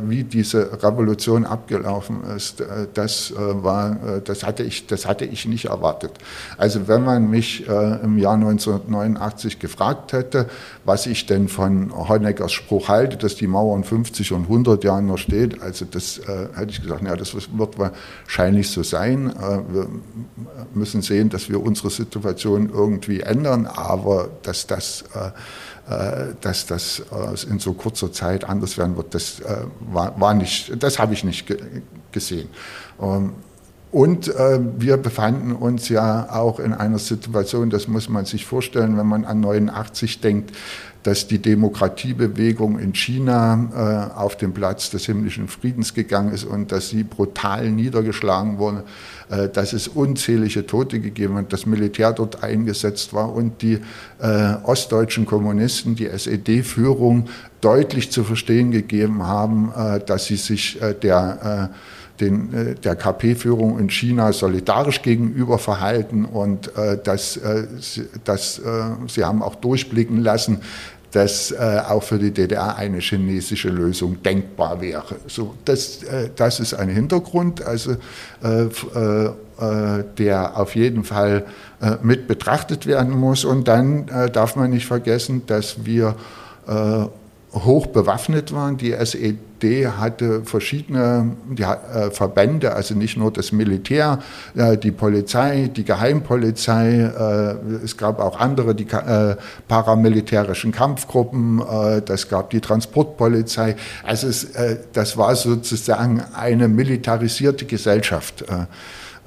wie 0.03 0.23
diese 0.23 0.83
Revolution 0.83 1.45
abgelaufen 1.45 2.23
ist, 2.35 2.61
äh, 2.61 2.87
das, 2.93 3.31
äh, 3.31 3.35
war, 3.37 4.21
das, 4.23 4.43
hatte 4.43 4.63
ich, 4.63 4.87
das 4.87 5.05
hatte 5.05 5.25
ich 5.25 5.45
nicht 5.45 5.65
erwartet. 5.65 6.11
Also 6.57 6.87
wenn 6.87 7.03
man 7.03 7.29
mich 7.29 7.65
im 7.67 8.17
Jahr 8.17 8.33
1989 8.35 9.59
gefragt 9.59 10.13
hätte, 10.13 10.49
was 10.85 11.05
ich 11.05 11.25
denn 11.25 11.47
von 11.47 11.91
Honeckers 11.95 12.51
Spruch 12.51 12.89
halte, 12.89 13.17
dass 13.17 13.35
die 13.35 13.47
Mauer 13.47 13.75
in 13.77 13.83
50 13.83 14.31
und 14.33 14.43
100 14.43 14.83
Jahren 14.83 15.07
noch 15.07 15.17
steht, 15.17 15.61
also 15.61 15.85
das 15.85 16.21
hätte 16.55 16.69
ich 16.69 16.81
gesagt, 16.81 17.03
ja, 17.03 17.15
das 17.15 17.33
wird 17.33 17.77
wahrscheinlich 17.77 18.69
so 18.69 18.83
sein. 18.83 19.33
wir 19.71 19.87
müssen 20.73 21.01
sehen, 21.01 21.29
dass 21.29 21.49
wir 21.49 21.61
unsere 21.61 21.89
Situation 21.89 22.69
irgendwie 22.69 23.21
ändern, 23.21 23.65
aber 23.65 24.29
dass 24.43 24.67
das 24.67 25.03
äh, 25.13 25.31
dass 26.41 26.65
das 26.65 26.99
äh, 27.11 27.49
in 27.49 27.59
so 27.59 27.73
kurzer 27.73 28.11
Zeit 28.11 28.43
anders 28.43 28.77
werden 28.77 28.97
wird, 28.97 29.13
das 29.13 29.39
äh, 29.39 29.57
war, 29.91 30.19
war 30.19 30.33
nicht, 30.33 30.71
das 30.81 30.99
habe 30.99 31.13
ich 31.13 31.23
nicht 31.23 31.45
gesehen. 32.11 32.49
Ähm, 33.01 33.33
und 33.91 34.29
äh, 34.29 34.59
wir 34.77 34.95
befanden 34.95 35.51
uns 35.51 35.89
ja 35.89 36.31
auch 36.31 36.59
in 36.59 36.73
einer 36.73 36.97
Situation, 36.97 37.69
das 37.69 37.89
muss 37.89 38.07
man 38.07 38.23
sich 38.23 38.45
vorstellen, 38.45 38.97
wenn 38.97 39.05
man 39.05 39.25
an 39.25 39.41
89 39.41 40.21
denkt, 40.21 40.55
dass 41.03 41.27
die 41.27 41.39
Demokratiebewegung 41.39 42.79
in 42.79 42.93
China 42.93 44.11
äh, 44.15 44.17
auf 44.17 44.37
den 44.37 44.53
Platz 44.53 44.91
des 44.91 45.05
himmlischen 45.05 45.47
Friedens 45.47 45.93
gegangen 45.93 46.31
ist 46.31 46.45
und 46.45 46.71
dass 46.71 46.89
sie 46.89 47.03
brutal 47.03 47.69
niedergeschlagen 47.69 48.59
wurde, 48.59 48.79
äh, 48.79 49.20
dass 49.53 49.73
es 49.73 49.87
unzählige 49.87 50.65
Tote 50.65 50.99
gegeben 50.99 51.35
hat, 51.35 51.53
das 51.53 51.65
Militär 51.65 52.11
dort 52.11 52.43
eingesetzt 52.43 53.13
war 53.13 53.33
und 53.33 53.61
die 53.61 53.79
äh, 54.19 54.53
ostdeutschen 54.63 55.25
Kommunisten, 55.25 55.95
die 55.95 56.07
SED-Führung 56.07 57.29
deutlich 57.61 58.11
zu 58.11 58.23
verstehen 58.23 58.71
gegeben 58.71 59.23
haben, 59.23 59.71
äh, 59.75 59.99
dass 59.99 60.25
sie 60.25 60.35
sich 60.35 60.81
äh, 60.81 60.93
der 60.93 61.69
äh, 61.71 61.75
den, 62.21 62.77
der 62.83 62.95
KP-Führung 62.95 63.79
in 63.79 63.89
China 63.89 64.31
solidarisch 64.31 65.01
gegenüber 65.01 65.57
verhalten 65.57 66.25
und 66.25 66.75
äh, 66.77 66.97
dass, 67.03 67.37
äh, 67.37 67.65
dass 68.23 68.59
äh, 68.59 68.63
sie 69.07 69.23
haben 69.23 69.41
auch 69.41 69.55
durchblicken 69.55 70.21
lassen, 70.21 70.59
dass 71.11 71.51
äh, 71.51 71.81
auch 71.87 72.03
für 72.03 72.17
die 72.17 72.31
DDR 72.31 72.75
eine 72.75 72.99
chinesische 72.99 73.69
Lösung 73.69 74.23
denkbar 74.23 74.81
wäre. 74.81 75.15
So, 75.27 75.55
das, 75.65 76.03
äh, 76.03 76.29
das 76.35 76.59
ist 76.59 76.73
ein 76.73 76.89
Hintergrund, 76.89 77.63
also, 77.63 77.95
äh, 78.43 78.63
äh, 78.63 79.25
äh 79.25 80.03
der 80.17 80.57
auf 80.57 80.75
jeden 80.75 81.03
Fall 81.03 81.45
äh, 81.81 81.97
mit 82.01 82.27
betrachtet 82.27 82.87
werden 82.87 83.17
muss. 83.17 83.45
Und 83.45 83.67
dann 83.67 84.07
darf 84.33 84.55
man 84.55 84.71
nicht 84.71 84.85
vergessen, 84.85 85.43
dass 85.45 85.85
wir 85.85 86.15
hoch 87.53 87.87
bewaffnet 87.87 88.53
waren. 88.53 88.77
Die 88.77 88.93
SED 88.93 89.87
hatte 89.97 90.43
verschiedene 90.43 91.35
die, 91.49 91.63
äh, 91.63 92.11
Verbände, 92.11 92.73
also 92.73 92.95
nicht 92.95 93.17
nur 93.17 93.31
das 93.31 93.51
Militär, 93.51 94.19
äh, 94.55 94.77
die 94.77 94.91
Polizei, 94.91 95.69
die 95.75 95.83
Geheimpolizei, 95.83 96.99
äh, 96.99 97.83
es 97.83 97.97
gab 97.97 98.19
auch 98.19 98.39
andere, 98.39 98.73
die 98.73 98.87
äh, 98.89 99.35
paramilitärischen 99.67 100.71
Kampfgruppen, 100.71 101.61
äh, 101.61 102.01
das 102.01 102.29
gab 102.29 102.49
die 102.51 102.61
Transportpolizei. 102.61 103.75
Also 104.03 104.27
es, 104.27 104.43
äh, 104.55 104.77
das 104.93 105.17
war 105.17 105.35
sozusagen 105.35 106.23
eine 106.33 106.67
militarisierte 106.67 107.65
Gesellschaft. 107.65 108.45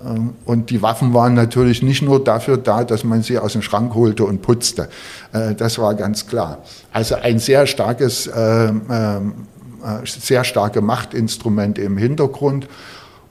Ähm, 0.05 0.35
und 0.45 0.71
die 0.71 0.83
Waffen 0.83 1.15
waren 1.15 1.35
natürlich 1.35 1.83
nicht 1.83 2.03
nur 2.03 2.23
dafür 2.23 2.57
da, 2.57 2.85
dass 2.85 3.05
man 3.05 3.23
sie 3.23 3.39
aus 3.39 3.53
dem 3.53 3.63
Schrank 3.63 3.95
holte 3.95 4.25
und 4.25 4.43
putzte. 4.43 4.89
Äh, 5.33 5.55
das 5.55 5.79
war 5.79 5.95
ganz 5.95 6.27
klar. 6.27 6.59
Also 6.93 7.17
ein 7.17 7.39
sehr 7.39 7.67
starkes, 7.67 8.31
ähm, 8.35 8.83
ähm, 8.91 9.35
äh, 9.83 10.07
sehr 10.07 10.45
starke 10.45 10.81
Machtinstrument 10.81 11.79
im 11.79 11.97
Hintergrund. 11.97 12.69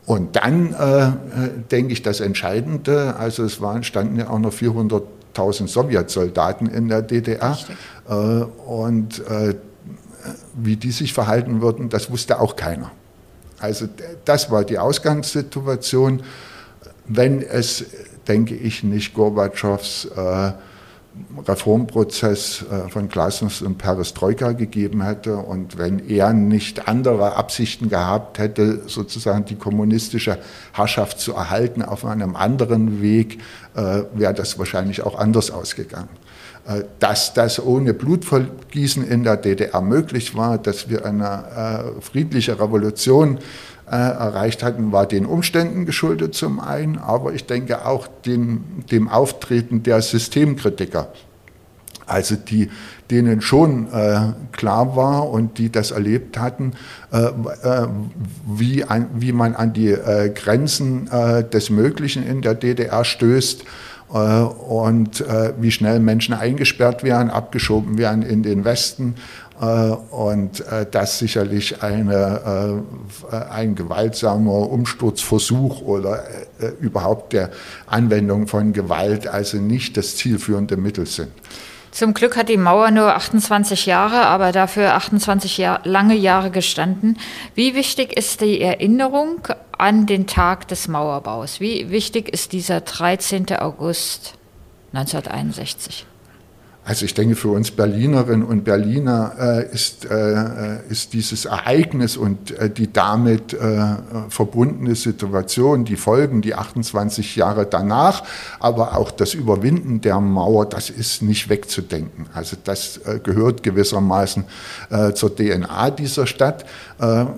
Und 0.06 0.36
dann 0.36 0.74
äh, 0.74 1.50
denke 1.72 1.94
ich 1.94 2.02
das 2.02 2.20
Entscheidende, 2.20 3.16
also 3.18 3.44
es 3.44 3.62
waren, 3.62 3.84
standen 3.84 4.20
ja 4.20 4.30
auch 4.30 4.40
noch 4.40 4.52
400.000 4.52 5.68
Sowjetsoldaten 5.68 6.68
in 6.68 6.90
der 6.90 7.02
DDR. 7.02 7.58
und 8.68 9.24
wie 10.56 10.76
die 10.76 10.92
sich 10.92 11.14
verhalten 11.14 11.62
würden, 11.62 11.88
das 11.88 12.12
wusste 12.12 12.42
auch 12.42 12.58
keiner. 12.58 12.92
Also 13.64 13.88
das 14.26 14.52
war 14.52 14.64
die 14.64 14.78
Ausgangssituation 14.78 16.22
wenn 17.06 17.42
es, 17.42 17.86
denke 18.28 18.56
ich, 18.56 18.84
nicht 18.84 19.14
Gorbatschows 19.14 20.06
äh, 20.16 20.52
Reformprozess 21.48 22.64
äh, 22.64 22.90
von 22.90 23.08
Glasnost 23.08 23.62
und 23.62 23.78
Perestroika 23.78 24.54
gegeben 24.54 25.04
hätte 25.04 25.38
und 25.38 25.78
wenn 25.78 26.10
er 26.10 26.34
nicht 26.34 26.88
andere 26.88 27.36
Absichten 27.36 27.90
gehabt 27.90 28.40
hätte, 28.40 28.82
sozusagen 28.88 29.46
die 29.46 29.56
kommunistische 29.56 30.40
Herrschaft 30.72 31.20
zu 31.20 31.34
erhalten 31.34 31.84
auf 31.84 32.04
einem 32.06 32.36
anderen 32.36 33.02
Weg, 33.02 33.42
äh, 33.76 34.04
wäre 34.14 34.34
das 34.34 34.58
wahrscheinlich 34.58 35.04
auch 35.04 35.18
anders 35.20 35.52
ausgegangen. 35.52 36.10
Äh, 36.66 36.84
dass 37.00 37.34
das 37.34 37.62
ohne 37.62 37.94
Blutvergießen 37.94 39.06
in 39.06 39.24
der 39.24 39.36
DDR 39.36 39.82
möglich 39.82 40.38
war, 40.38 40.58
dass 40.58 40.90
wir 40.90 41.06
eine 41.06 41.98
äh, 41.98 42.02
friedliche 42.02 42.58
Revolution 42.58 43.40
äh, 43.86 43.96
erreicht 43.96 44.64
hatten, 44.64 44.94
war 44.94 45.06
den 45.06 45.26
Umständen 45.26 45.86
geschuldet 45.86 46.36
zum 46.36 46.62
einen, 46.62 46.98
aber 47.00 47.34
ich 47.34 47.46
denke 47.48 47.86
auch 47.86 48.08
den, 48.26 48.64
dem 48.90 49.10
Auftreten 49.10 49.84
der 49.84 50.02
Systemkritiker. 50.02 51.10
Also 52.06 52.36
die, 52.36 52.70
denen 53.12 53.42
schon 53.42 53.92
äh, 53.92 54.34
klar 54.54 54.96
war 54.96 55.30
und 55.30 55.58
die 55.58 55.70
das 55.70 55.92
erlebt 55.92 56.38
hatten, 56.40 56.74
äh, 57.12 57.30
wie, 58.48 58.86
an, 58.86 59.08
wie 59.16 59.34
man 59.34 59.54
an 59.56 59.74
die 59.74 59.94
Grenzen 60.34 61.10
des 61.52 61.70
Möglichen 61.70 62.26
in 62.26 62.42
der 62.42 62.56
DDR 62.56 63.04
stößt 63.04 63.66
und 64.14 65.26
wie 65.60 65.72
schnell 65.72 66.00
Menschen 66.00 66.36
eingesperrt 66.36 67.04
werden, 67.04 67.32
abgeschoben 67.32 67.98
werden 67.98 68.22
in 68.22 68.44
den 68.44 68.64
Westen 68.64 69.16
äh, 69.64 69.66
und 69.66 70.60
äh, 70.68 70.86
das 70.90 71.20
sicherlich 71.20 71.84
eine, 71.84 72.84
äh, 73.32 73.36
ein 73.50 73.76
gewaltsamer 73.76 74.70
Umsturzversuch 74.70 75.82
oder 75.82 76.24
überhaupt 76.82 77.34
der 77.34 77.50
Anwendung 77.88 78.48
von 78.48 78.74
Gewalt 78.74 79.28
also 79.28 79.58
nicht 79.58 79.96
das 79.98 80.16
zielführende 80.18 80.78
Mittel 80.78 81.06
sind. 81.06 81.32
Zum 81.92 82.14
Glück 82.16 82.36
hat 82.36 82.50
die 82.50 82.58
Mauer 82.58 82.90
nur 82.90 83.16
28 83.16 83.86
Jahre, 83.86 84.26
aber 84.26 84.52
dafür 84.52 84.96
28 84.96 85.60
Jahr, 85.60 85.82
lange 85.84 86.16
Jahre 86.16 86.50
gestanden. 86.50 87.20
Wie 87.54 87.76
wichtig 87.76 88.18
ist 88.18 88.42
die 88.42 88.60
Erinnerung 88.60 89.48
an 89.78 90.06
den 90.06 90.28
Tag 90.28 90.68
des 90.68 90.88
Mauerbaus? 90.88 91.60
Wie 91.60 91.90
wichtig 91.90 92.30
ist 92.30 92.52
dieser 92.52 92.82
13. 92.82 93.56
August 93.58 94.34
1961? 94.94 96.06
Also 96.86 97.06
ich 97.06 97.14
denke, 97.14 97.36
für 97.38 97.48
uns 97.48 97.72
Berlinerinnen 97.72 98.46
und 98.46 98.66
Berliner 98.66 99.36
äh, 99.40 99.74
ist, 99.74 100.04
äh, 100.04 100.86
ist 100.90 101.14
dieses 101.14 101.46
Ereignis 101.46 102.18
und 102.18 102.52
äh, 102.52 102.70
die 102.70 102.92
damit 102.92 103.54
äh, 103.54 103.96
verbundene 104.28 104.94
Situation, 104.96 105.86
die 105.86 105.96
Folgen, 105.96 106.42
die 106.42 106.56
28 106.56 107.38
Jahre 107.38 107.66
danach, 107.66 108.24
aber 108.60 108.98
auch 108.98 109.12
das 109.12 109.34
Überwinden 109.34 110.02
der 110.02 110.20
Mauer, 110.20 110.66
das 110.66 110.90
ist 110.90 111.22
nicht 111.22 111.48
wegzudenken. 111.48 112.26
Also 112.34 112.58
das 112.62 112.98
äh, 112.98 113.20
gehört 113.24 113.64
gewissermaßen 113.64 114.44
äh, 114.90 115.14
zur 115.14 115.34
DNA 115.34 115.90
dieser 115.92 116.28
Stadt. 116.28 116.66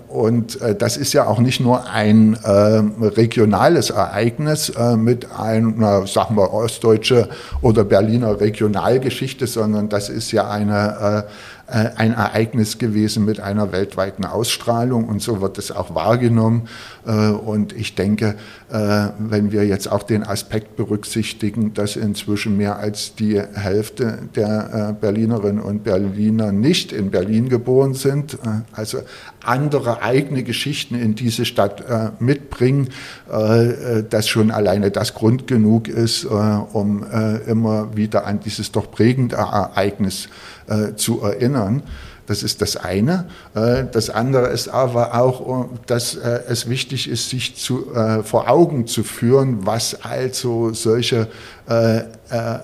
Und 0.10 0.60
das 0.80 0.98
ist 0.98 1.14
ja 1.14 1.28
auch 1.28 1.40
nicht 1.40 1.60
nur 1.60 1.90
ein 1.90 2.38
regionales 3.02 3.90
Ereignis 3.90 4.72
mit 4.98 5.32
einer, 5.32 6.06
sagen 6.08 6.36
wir, 6.36 6.54
ostdeutsche 6.54 7.30
oder 7.62 7.84
Berliner 7.84 8.40
Regionalgeschichte, 8.40 9.16
Geschichte, 9.16 9.48
sondern 9.48 9.90
das 9.90 10.10
ist 10.10 10.32
ja 10.32 10.50
eine, 10.50 10.98
äh, 11.02 11.20
äh, 11.20 11.24
ein 11.68 12.14
Ereignis 12.14 12.78
gewesen 12.78 13.26
mit 13.26 13.40
einer 13.40 13.72
weltweiten 13.72 14.24
Ausstrahlung 14.24 15.06
und 15.06 15.22
so 15.22 15.42
wird 15.42 15.58
es 15.58 15.72
auch 15.72 15.96
wahrgenommen. 15.96 16.68
Äh, 17.06 17.30
und 17.30 17.74
ich 17.74 17.96
denke, 17.96 18.36
äh, 18.72 19.10
wenn 19.20 19.52
wir 19.52 19.66
jetzt 19.66 19.92
auch 19.92 20.04
den 20.04 20.24
Aspekt 20.24 20.76
berücksichtigen, 20.76 21.74
dass 21.74 21.96
inzwischen 21.96 22.58
mehr 22.58 22.78
als 22.78 23.16
die 23.16 23.40
Hälfte 23.40 24.20
der 24.36 24.90
äh, 24.90 24.94
Berlinerinnen 24.94 25.62
und 25.62 25.84
Berliner 25.84 26.52
nicht 26.52 26.92
in 26.92 27.12
Berlin 27.12 27.50
geboren 27.50 27.94
sind, 27.94 28.36
äh, 28.36 28.38
also 28.72 29.00
andere 29.44 30.02
eigene 30.02 30.44
Geschichten 30.44 30.96
in 30.96 31.14
diese 31.14 31.46
Stadt 31.46 31.84
mitbringen, 32.20 32.90
dass 33.28 34.28
schon 34.28 34.50
alleine 34.50 34.90
das 34.90 35.14
Grund 35.14 35.46
genug 35.46 35.88
ist, 35.88 36.26
um 36.26 37.06
immer 37.46 37.96
wieder 37.96 38.26
an 38.26 38.40
dieses 38.40 38.72
doch 38.72 38.90
prägende 38.90 39.36
Ereignis 39.36 40.30
zu 40.96 41.22
erinnern. 41.22 41.84
Das 42.28 42.42
ist 42.42 42.62
das 42.62 42.76
eine. 42.76 43.28
Äh, 43.54 43.86
das 43.92 44.10
andere 44.10 44.48
ist 44.48 44.68
aber 44.68 45.16
auch, 45.16 45.68
dass 45.86 46.16
äh, 46.16 46.42
es 46.48 46.68
wichtig 46.68 47.10
ist, 47.10 47.30
sich 47.30 47.56
zu, 47.56 47.94
äh, 47.94 48.24
vor 48.24 48.50
Augen 48.50 48.88
zu 48.88 49.04
führen, 49.04 49.66
was 49.66 50.04
also 50.04 50.74
solche 50.74 51.28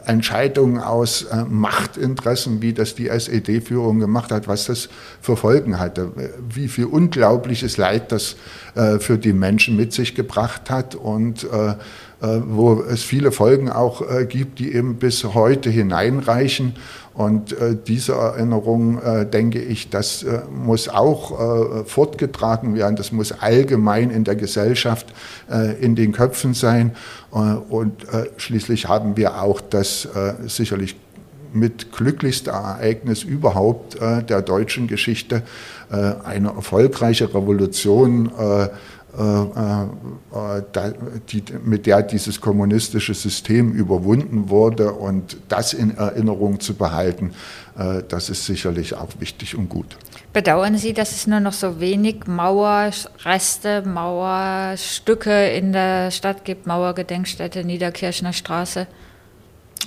Entscheidungen 0.06 0.80
aus 0.80 1.26
Machtinteressen, 1.50 2.62
wie 2.62 2.72
das 2.72 2.94
die 2.94 3.08
SED-Führung 3.08 4.00
gemacht 4.00 4.32
hat, 4.32 4.48
was 4.48 4.66
das 4.66 4.90
für 5.22 5.36
Folgen 5.36 5.80
hatte, 5.80 6.12
wie 6.48 6.68
viel 6.68 6.86
unglaubliches 6.86 7.78
Leid 7.78 8.12
das 8.12 8.36
für 9.00 9.18
die 9.18 9.34
Menschen 9.34 9.76
mit 9.76 9.92
sich 9.92 10.14
gebracht 10.14 10.70
hat 10.70 10.94
und 10.94 11.48
wo 12.22 12.82
es 12.82 13.02
viele 13.02 13.32
Folgen 13.32 13.72
auch 13.72 14.04
gibt, 14.28 14.60
die 14.60 14.76
eben 14.76 14.98
bis 14.98 15.24
heute 15.24 15.72
hineinreichen. 15.72 16.76
Und 17.14 17.52
äh, 17.54 17.76
diese 17.76 18.14
Erinnerung, 18.14 19.02
äh, 19.02 19.26
denke 19.26 19.62
ich, 19.62 19.90
das 19.90 20.24
äh, 20.24 20.42
muss 20.50 20.88
auch 20.88 21.82
äh, 21.82 21.84
fortgetragen 21.84 22.74
werden. 22.74 22.96
Das 22.96 23.12
muss 23.12 23.34
allgemein 23.34 24.12
in 24.12 24.24
der 24.24 24.36
Gesellschaft, 24.36 25.08
äh, 25.52 25.74
in 25.84 25.96
den 25.96 26.14
Köpfen 26.14 26.54
sein. 26.54 26.92
Äh, 27.34 27.38
und 27.38 28.06
schließlich 28.38 28.88
haben 28.88 29.18
wir 29.18 29.42
auch 29.42 29.62
das 29.62 30.08
sicherlich 30.48 30.96
mit 31.54 31.92
glücklichste 31.92 32.52
Ereignis 32.52 33.24
überhaupt 33.24 33.98
der 34.00 34.42
deutschen 34.42 34.88
Geschichte, 34.88 35.44
eine 35.90 36.50
erfolgreiche 36.50 37.34
Revolution 37.34 38.32
die, 41.32 41.44
mit 41.64 41.86
der 41.86 42.02
dieses 42.02 42.40
kommunistische 42.40 43.14
System 43.14 43.74
überwunden 43.74 44.50
wurde 44.50 44.94
und 44.94 45.38
das 45.50 45.74
in 45.74 45.98
Erinnerung 45.98 46.60
zu 46.60 46.76
behalten, 46.76 47.34
das 48.08 48.30
ist 48.30 48.46
sicherlich 48.46 48.94
auch 48.94 49.10
wichtig 49.20 49.58
und 49.58 49.68
gut. 49.70 49.98
Bedauern 50.34 50.78
Sie, 50.78 50.94
dass 50.94 51.12
es 51.12 51.28
nur 51.28 51.42
noch 51.42 51.52
so 51.52 51.82
wenig 51.82 52.26
Mauerreste, 52.26 53.82
Mauerstücke 53.86 55.50
in 55.50 55.74
der 55.74 56.12
Stadt 56.12 56.46
gibt, 56.46 56.66
Mauergedenkstätte, 56.68 57.66
Niederkirchner 57.66 58.32
Straße? 58.32 58.88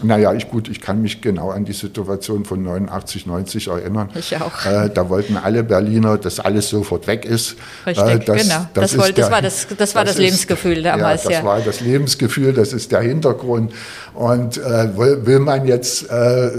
Naja, 0.03 0.33
ich 0.35 0.51
gut, 0.51 0.69
ich 0.69 0.81
kann 0.81 1.03
mich 1.03 1.21
genau 1.21 1.51
an 1.51 1.65
die 1.65 1.73
Situation 1.73 2.45
von 2.45 2.63
89, 2.63 3.27
90 3.27 3.69
erinnern. 3.69 4.11
Ich 4.15 4.37
auch. 4.37 4.67
Äh, 4.67 4.91
da 4.93 5.09
wollten 5.09 5.37
alle 5.37 5.63
Berliner, 5.63 6.19
dass 6.19 6.41
alles 6.41 6.69
sofort 6.69 7.07
weg 7.07 7.25
ist. 7.25 7.57
Richtig, 7.87 8.05
äh, 8.05 8.19
das, 8.19 8.43
genau. 8.43 8.67
Das, 8.75 8.91
das, 8.91 8.99
wollte, 8.99 9.13
der, 9.15 9.25
das, 9.25 9.33
war 9.33 9.43
das, 9.43 9.67
das 9.77 9.95
war 9.95 10.05
das, 10.05 10.19
Lebensgefühl 10.19 10.79
ist, 10.79 10.85
damals. 10.85 11.25
Ja, 11.25 11.31
das 11.31 11.39
ja. 11.39 11.45
war 11.45 11.61
das 11.61 11.81
Lebensgefühl, 11.81 12.53
das 12.53 12.73
ist 12.73 12.93
der 12.93 13.03
Hintergrund. 13.03 13.73
Und 14.15 14.57
äh, 14.57 14.97
will, 14.97 15.27
will, 15.27 15.39
man 15.39 15.67
jetzt 15.67 16.11
äh, 16.11 16.51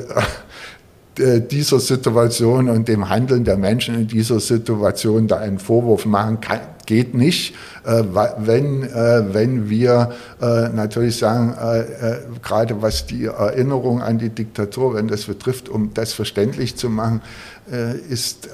dieser 1.20 1.80
Situation 1.80 2.70
und 2.70 2.88
dem 2.88 3.10
Handeln 3.10 3.44
der 3.44 3.58
Menschen 3.58 3.96
in 3.96 4.08
dieser 4.08 4.40
Situation 4.40 5.28
da 5.28 5.38
einen 5.38 5.60
Vorwurf 5.60 6.06
machen 6.06 6.42
kann, 6.42 6.60
geht 6.86 7.16
nicht, 7.16 7.56
äh, 7.84 8.04
wenn, 8.38 8.84
äh, 8.84 9.34
wenn 9.34 9.70
wir 9.70 10.12
natürlich 10.40 11.18
sagen, 11.18 11.56
gerade 12.44 12.82
was 12.82 13.06
die 13.06 13.26
Erinnerung 13.26 14.02
an 14.02 14.18
die 14.18 14.30
Diktatur, 14.30 14.94
wenn 14.96 15.08
das 15.08 15.26
betrifft, 15.26 15.70
um 15.70 15.94
das 15.94 16.14
verständlich 16.14 16.76
zu 16.76 16.90
machen, 16.90 17.22
ist, 18.10 18.50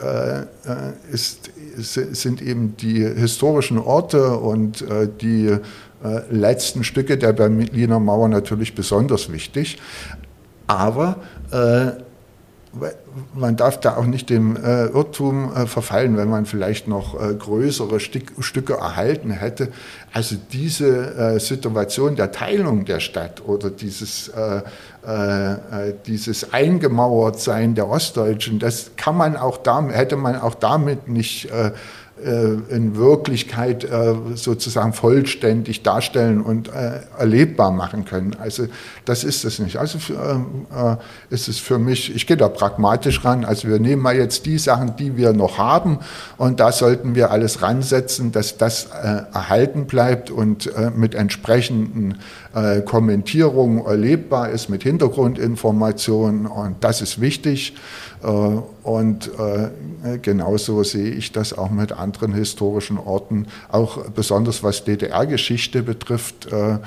ist, 1.11 1.51
sind 1.75 2.41
eben 2.41 2.77
die 2.77 3.03
historischen 3.03 3.77
Orte 3.77 4.37
und 4.37 4.85
die 5.21 5.57
letzten 6.29 6.83
Stücke 6.83 7.17
der 7.17 7.33
Berliner 7.33 7.99
Mauer 7.99 8.29
natürlich 8.29 8.73
besonders 8.75 9.31
wichtig. 9.31 9.79
Aber 10.67 11.17
man 13.33 13.57
darf 13.57 13.79
da 13.79 13.97
auch 13.97 14.05
nicht 14.05 14.29
dem 14.29 14.55
äh, 14.55 14.85
Irrtum 14.85 15.53
äh, 15.53 15.65
verfallen, 15.65 16.15
wenn 16.15 16.29
man 16.29 16.45
vielleicht 16.45 16.87
noch 16.87 17.19
äh, 17.19 17.33
größere 17.33 17.99
Stück, 17.99 18.31
Stücke 18.39 18.73
erhalten 18.73 19.31
hätte. 19.31 19.69
Also 20.13 20.37
diese 20.51 21.15
äh, 21.15 21.39
Situation 21.39 22.15
der 22.15 22.31
Teilung 22.31 22.85
der 22.85 23.01
Stadt 23.01 23.45
oder 23.45 23.69
dieses, 23.69 24.29
äh, 24.29 24.61
äh, 25.05 25.93
dieses 26.05 26.53
Eingemauertsein 26.53 27.75
der 27.75 27.89
Ostdeutschen, 27.89 28.59
das 28.59 28.91
kann 28.95 29.17
man 29.17 29.35
auch 29.35 29.57
damit, 29.57 29.95
hätte 29.95 30.15
man 30.15 30.39
auch 30.39 30.55
damit 30.55 31.09
nicht 31.09 31.49
in 32.21 32.95
Wirklichkeit 32.95 33.83
äh, 33.83 34.13
sozusagen 34.35 34.93
vollständig 34.93 35.81
darstellen 35.81 36.41
und 36.41 36.67
äh, 36.69 36.99
erlebbar 37.17 37.71
machen 37.71 38.05
können. 38.05 38.35
Also 38.39 38.67
das 39.05 39.23
ist 39.23 39.43
es 39.43 39.59
nicht. 39.59 39.77
Also 39.77 39.97
ist 41.29 41.47
es 41.47 41.57
für 41.57 41.79
mich, 41.79 42.15
ich 42.15 42.27
gehe 42.27 42.37
da 42.37 42.47
pragmatisch 42.47 43.25
ran. 43.25 43.43
Also 43.43 43.67
wir 43.67 43.79
nehmen 43.79 44.01
mal 44.01 44.15
jetzt 44.15 44.45
die 44.45 44.57
Sachen, 44.57 44.95
die 44.97 45.17
wir 45.17 45.33
noch 45.33 45.57
haben 45.57 45.99
und 46.37 46.59
da 46.59 46.71
sollten 46.71 47.15
wir 47.15 47.31
alles 47.31 47.61
ransetzen, 47.61 48.31
dass 48.31 48.57
das 48.57 48.85
erhalten 48.85 49.85
bleibt 49.85 50.29
und 50.29 50.71
mit 50.95 51.15
entsprechenden 51.15 52.19
Kommentierungen 52.85 53.85
erlebbar 53.85 54.49
ist, 54.49 54.69
mit 54.69 54.83
Hintergrundinformationen 54.83 56.45
und 56.45 56.83
das 56.83 57.01
ist 57.01 57.19
wichtig. 57.21 57.75
Äh, 58.83 58.87
und 58.87 59.31
äh, 59.37 60.17
genauso 60.19 60.83
sehe 60.83 61.11
ich 61.11 61.31
das 61.31 61.57
auch 61.57 61.69
mit 61.69 61.91
anderen 61.91 62.33
historischen 62.33 62.97
Orten, 62.97 63.47
auch 63.71 64.09
besonders 64.09 64.63
was 64.63 64.83
DDR-Geschichte 64.83 65.83
betrifft, 65.83 66.51
äh, 66.51 66.79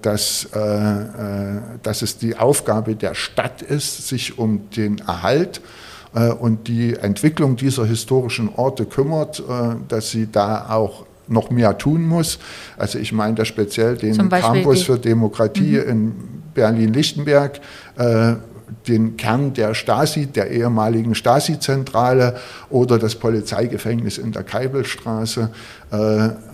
dass, 0.00 0.48
dass 1.82 2.00
es 2.00 2.16
die 2.16 2.34
Aufgabe 2.38 2.96
der 2.96 3.14
Stadt 3.14 3.60
ist, 3.60 4.08
sich 4.08 4.38
um 4.38 4.70
den 4.70 5.00
Erhalt 5.00 5.60
und 6.38 6.66
die 6.66 6.94
Entwicklung 6.94 7.56
dieser 7.56 7.84
historischen 7.84 8.48
Orte 8.56 8.86
kümmert, 8.86 9.42
dass 9.86 10.12
sie 10.12 10.32
da 10.32 10.70
auch 10.70 11.04
noch 11.28 11.50
mehr 11.50 11.76
tun 11.76 12.04
muss. 12.04 12.38
Also 12.78 12.98
ich 12.98 13.12
meine 13.12 13.34
da 13.34 13.44
speziell 13.44 13.98
den 13.98 14.30
Campus 14.30 14.84
für 14.84 14.98
Demokratie 14.98 15.78
mhm. 15.78 15.90
in 15.90 16.14
Berlin-Lichtenberg, 16.54 17.60
den 18.88 19.16
Kern 19.16 19.52
der 19.54 19.74
Stasi, 19.74 20.26
der 20.26 20.50
ehemaligen 20.50 21.14
Stasi-Zentrale 21.14 22.36
oder 22.68 22.98
das 22.98 23.14
Polizeigefängnis 23.14 24.18
in 24.18 24.32
der 24.32 24.42
Keibelstraße. 24.42 25.50
Äh, 25.90 26.49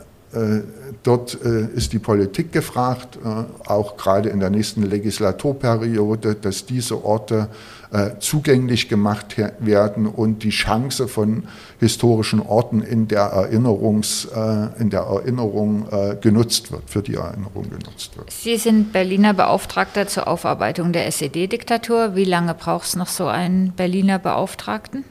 dort 1.02 1.38
äh, 1.44 1.66
ist 1.74 1.92
die 1.92 1.98
Politik 1.98 2.52
gefragt, 2.52 3.18
auch 3.66 3.96
gerade 3.96 4.28
in 4.28 4.40
der 4.40 4.50
nächsten 4.50 4.82
Legislaturperiode, 4.82 6.34
dass 6.34 6.66
diese 6.66 7.04
Orte 7.04 7.48
äh, 7.92 8.18
zugänglich 8.18 8.88
gemacht 8.88 9.36
werden 9.60 10.06
und 10.06 10.42
die 10.42 10.50
Chance 10.50 11.06
von 11.06 11.44
historischen 11.78 12.40
Orten 12.40 12.82
in 12.82 13.06
der, 13.06 13.22
Erinnerungs, 13.22 14.24
äh, 14.26 14.80
in 14.80 14.90
der 14.90 15.02
Erinnerung 15.02 15.86
äh, 15.90 16.16
genutzt 16.20 16.72
wird, 16.72 16.82
für 16.86 17.02
die 17.02 17.14
Erinnerung 17.14 17.70
genutzt 17.70 18.16
wird. 18.16 18.30
Sie 18.32 18.56
sind 18.56 18.92
Berliner 18.92 19.34
Beauftragter 19.34 20.08
zur 20.08 20.26
Aufarbeitung 20.26 20.92
der 20.92 21.06
SED-Diktatur. 21.06 22.16
Wie 22.16 22.24
lange 22.24 22.54
braucht 22.54 22.88
es 22.88 22.96
noch 22.96 23.08
so 23.08 23.28
einen 23.28 23.72
Berliner 23.72 24.18
Beauftragten? 24.18 25.04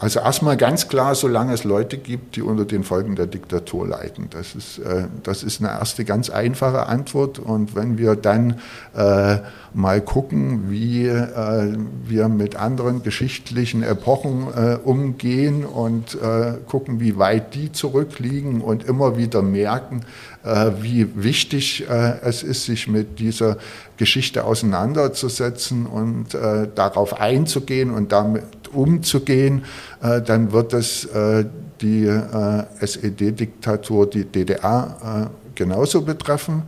Also 0.00 0.20
erstmal 0.20 0.56
ganz 0.56 0.88
klar, 0.88 1.14
solange 1.14 1.52
es 1.52 1.64
Leute 1.64 1.98
gibt, 1.98 2.36
die 2.36 2.40
unter 2.40 2.64
den 2.64 2.84
Folgen 2.84 3.16
der 3.16 3.26
Diktatur 3.26 3.86
leiden. 3.86 4.28
Das 4.30 4.54
ist, 4.54 4.78
äh, 4.78 5.04
das 5.24 5.42
ist 5.42 5.60
eine 5.60 5.78
erste 5.78 6.06
ganz 6.06 6.30
einfache 6.30 6.86
Antwort. 6.86 7.38
Und 7.38 7.76
wenn 7.76 7.98
wir 7.98 8.16
dann 8.16 8.60
äh, 8.96 9.36
mal 9.74 10.00
gucken, 10.00 10.70
wie 10.70 11.06
äh, 11.06 11.76
wir 12.06 12.28
mit 12.28 12.56
anderen 12.56 13.02
geschichtlichen 13.02 13.82
Epochen 13.82 14.46
äh, 14.56 14.78
umgehen 14.82 15.66
und 15.66 16.14
äh, 16.14 16.54
gucken, 16.66 16.98
wie 17.00 17.18
weit 17.18 17.54
die 17.54 17.70
zurückliegen 17.70 18.62
und 18.62 18.84
immer 18.84 19.18
wieder 19.18 19.42
merken, 19.42 20.06
äh, 20.44 20.70
wie 20.80 21.22
wichtig 21.22 21.84
es 22.22 22.42
ist, 22.42 22.64
sich 22.64 22.88
mit 22.88 23.18
dieser 23.18 23.58
Geschichte 23.98 24.44
auseinanderzusetzen 24.44 25.84
und 25.84 26.34
darauf 26.74 27.20
einzugehen 27.20 27.90
und 27.90 28.12
damit 28.12 28.44
umzugehen, 28.72 29.64
äh, 30.02 30.20
dann 30.22 30.52
wird 30.52 30.72
es 30.72 31.04
äh, 31.06 31.44
die 31.80 32.04
äh, 32.04 32.64
SED-Diktatur, 32.80 34.08
die 34.08 34.24
DDR 34.24 35.30
genauso 35.54 36.02
betreffen. 36.02 36.64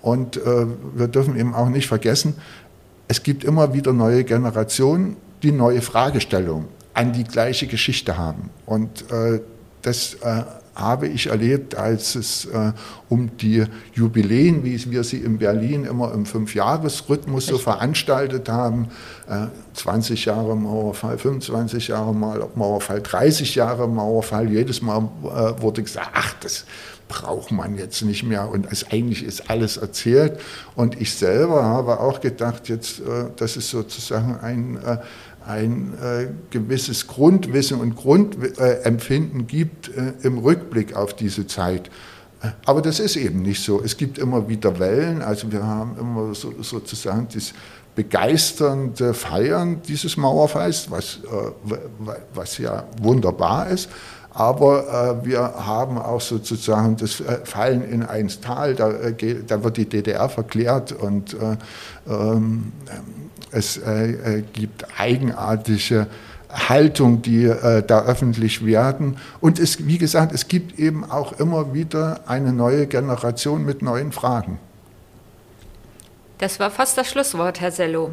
Und 0.00 0.38
wir 0.94 1.08
dürfen 1.08 1.34
eben 1.38 1.54
auch 1.54 1.70
nicht 1.70 1.88
vergessen, 1.88 2.34
es 3.08 3.22
gibt 3.22 3.42
immer 3.42 3.72
wieder 3.72 3.94
neue 3.94 4.22
Generationen, 4.22 5.16
die 5.42 5.50
neue 5.50 5.80
Fragestellungen 5.80 6.66
an 6.92 7.14
die 7.14 7.24
gleiche 7.24 7.66
Geschichte 7.66 8.18
haben. 8.18 8.50
Und 8.66 9.06
das 9.80 10.18
habe 10.74 11.06
ich 11.06 11.28
erlebt, 11.28 11.76
als 11.76 12.14
es 12.14 12.46
äh, 12.46 12.72
um 13.08 13.36
die 13.36 13.64
Jubiläen, 13.92 14.64
wie 14.64 14.90
wir 14.90 15.04
sie 15.04 15.18
in 15.18 15.38
Berlin 15.38 15.84
immer 15.84 16.12
im 16.12 16.26
Fünfjahresrhythmus 16.26 17.46
so 17.46 17.58
veranstaltet 17.58 18.48
haben, 18.48 18.88
äh, 19.28 19.46
20 19.74 20.24
Jahre 20.24 20.56
Mauerfall, 20.56 21.18
25 21.18 21.88
Jahre 21.88 22.14
Mauerfall, 22.14 23.00
30 23.00 23.54
Jahre 23.54 23.88
Mauerfall, 23.88 24.50
jedes 24.50 24.82
Mal 24.82 25.08
äh, 25.24 25.62
wurde 25.62 25.82
gesagt, 25.82 26.10
ach, 26.14 26.34
das 26.40 26.64
braucht 27.08 27.52
man 27.52 27.76
jetzt 27.76 28.02
nicht 28.02 28.22
mehr. 28.22 28.48
Und 28.48 28.66
es, 28.70 28.90
eigentlich 28.90 29.24
ist 29.24 29.50
alles 29.50 29.76
erzählt. 29.76 30.40
Und 30.74 31.00
ich 31.00 31.14
selber 31.14 31.62
habe 31.64 32.00
auch 32.00 32.20
gedacht, 32.20 32.68
jetzt, 32.68 33.00
äh, 33.00 33.26
das 33.36 33.56
ist 33.56 33.70
sozusagen 33.70 34.38
ein 34.40 34.78
äh, 34.84 34.98
ein 35.46 35.92
äh, 36.02 36.26
gewisses 36.50 37.06
Grundwissen 37.06 37.80
und 37.80 37.96
Grundempfinden 37.96 39.40
äh, 39.40 39.44
gibt 39.44 39.88
äh, 39.88 40.12
im 40.22 40.38
Rückblick 40.38 40.96
auf 40.96 41.14
diese 41.14 41.46
Zeit. 41.46 41.88
Äh, 42.42 42.48
aber 42.64 42.80
das 42.80 42.98
ist 42.98 43.16
eben 43.16 43.42
nicht 43.42 43.62
so. 43.62 43.82
Es 43.82 43.96
gibt 43.96 44.18
immer 44.18 44.48
wieder 44.48 44.78
Wellen. 44.78 45.22
Also 45.22 45.52
wir 45.52 45.64
haben 45.64 45.96
immer 45.98 46.34
so, 46.34 46.54
sozusagen 46.62 47.28
das 47.32 47.52
begeisternde 47.94 49.14
Feiern 49.14 49.82
dieses 49.86 50.16
Mauerfalls, 50.16 50.90
was, 50.90 51.20
äh, 51.24 51.76
was 52.34 52.58
ja 52.58 52.84
wunderbar 53.00 53.68
ist. 53.68 53.90
Aber 54.30 55.20
äh, 55.22 55.26
wir 55.26 55.40
haben 55.40 55.98
auch 55.98 56.20
sozusagen 56.20 56.96
das 56.96 57.22
Fallen 57.44 57.88
in 57.88 58.02
ein 58.02 58.28
Tal, 58.42 58.74
da, 58.74 58.90
da 59.46 59.62
wird 59.62 59.76
die 59.76 59.88
DDR 59.88 60.28
verklärt 60.28 60.90
und 60.90 61.36
ähm, 62.08 62.72
es 63.54 63.76
äh, 63.76 64.38
äh, 64.38 64.42
gibt 64.52 64.86
eigenartige 64.98 66.06
Haltung, 66.50 67.22
die 67.22 67.44
äh, 67.44 67.82
da 67.82 68.04
öffentlich 68.04 68.64
werden. 68.64 69.16
Und 69.40 69.58
es, 69.58 69.86
wie 69.86 69.98
gesagt, 69.98 70.32
es 70.32 70.48
gibt 70.48 70.78
eben 70.78 71.04
auch 71.04 71.32
immer 71.38 71.74
wieder 71.74 72.20
eine 72.26 72.52
neue 72.52 72.86
Generation 72.86 73.64
mit 73.64 73.82
neuen 73.82 74.12
Fragen. 74.12 74.58
Das 76.38 76.60
war 76.60 76.70
fast 76.70 76.98
das 76.98 77.08
Schlusswort, 77.08 77.60
Herr 77.60 77.72
Sello. 77.72 78.12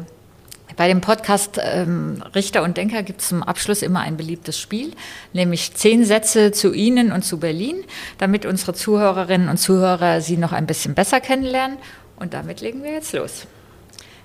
Bei 0.76 0.88
dem 0.88 1.00
Podcast 1.00 1.60
ähm, 1.62 2.22
Richter 2.34 2.62
und 2.62 2.76
Denker 2.76 3.02
gibt 3.02 3.20
es 3.20 3.28
zum 3.28 3.42
Abschluss 3.42 3.82
immer 3.82 4.00
ein 4.00 4.16
beliebtes 4.16 4.58
Spiel, 4.58 4.92
nämlich 5.32 5.74
zehn 5.74 6.04
Sätze 6.04 6.50
zu 6.52 6.72
Ihnen 6.72 7.12
und 7.12 7.24
zu 7.24 7.38
Berlin, 7.38 7.84
damit 8.18 8.46
unsere 8.46 8.72
Zuhörerinnen 8.72 9.48
und 9.48 9.58
Zuhörer 9.58 10.20
Sie 10.20 10.36
noch 10.38 10.52
ein 10.52 10.66
bisschen 10.66 10.94
besser 10.94 11.20
kennenlernen. 11.20 11.76
Und 12.16 12.32
damit 12.32 12.60
legen 12.60 12.82
wir 12.82 12.92
jetzt 12.92 13.12
los. 13.12 13.46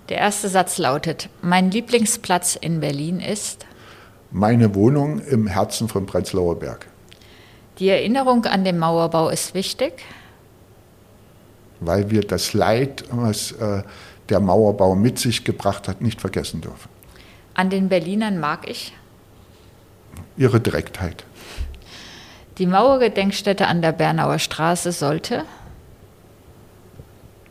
Der 0.10 0.20
erste 0.20 0.48
Satz 0.48 0.78
lautet, 0.78 1.30
mein 1.42 1.70
Lieblingsplatz 1.70 2.56
in 2.56 2.80
Berlin 2.80 3.20
ist? 3.20 3.66
Meine 4.32 4.74
Wohnung 4.74 5.20
im 5.20 5.48
Herzen 5.48 5.90
von 5.90 6.06
Prenzlauer 6.06 6.58
Berg. 6.60 6.88
Die 7.80 7.90
Erinnerung 7.90 8.46
an 8.46 8.64
den 8.64 8.78
Mauerbau 8.78 9.30
ist 9.30 9.54
wichtig? 9.54 9.94
Weil 11.80 12.10
wir 12.10 12.22
das 12.22 12.54
Leid, 12.54 13.04
was 13.12 13.52
äh, 13.52 13.84
der 14.30 14.40
Mauerbau 14.40 14.96
mit 14.96 15.20
sich 15.20 15.44
gebracht 15.44 15.88
hat, 15.88 16.02
nicht 16.02 16.22
vergessen 16.22 16.62
dürfen. 16.62 16.90
An 17.54 17.70
den 17.70 17.90
Berlinern 17.90 18.40
mag 18.40 18.68
ich? 18.70 18.94
Ihre 20.38 20.60
Direktheit. 20.60 21.26
Die 22.58 22.66
Mauergedenkstätte 22.66 23.68
an 23.68 23.82
der 23.82 23.92
Bernauer 23.92 24.40
Straße 24.40 24.92
sollte? 24.92 25.44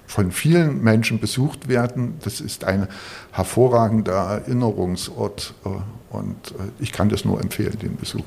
Von 0.07 0.31
vielen 0.33 0.83
Menschen 0.83 1.19
besucht 1.21 1.69
werden. 1.69 2.15
Das 2.23 2.41
ist 2.41 2.65
ein 2.65 2.89
hervorragender 3.33 4.43
Erinnerungsort 4.47 5.55
äh, 5.65 5.69
und 6.15 6.53
äh, 6.53 6.71
ich 6.79 6.93
kann 6.93 7.09
das 7.09 7.25
nur 7.25 7.41
empfehlen, 7.41 7.79
den 7.79 7.97
Besuch. 7.97 8.25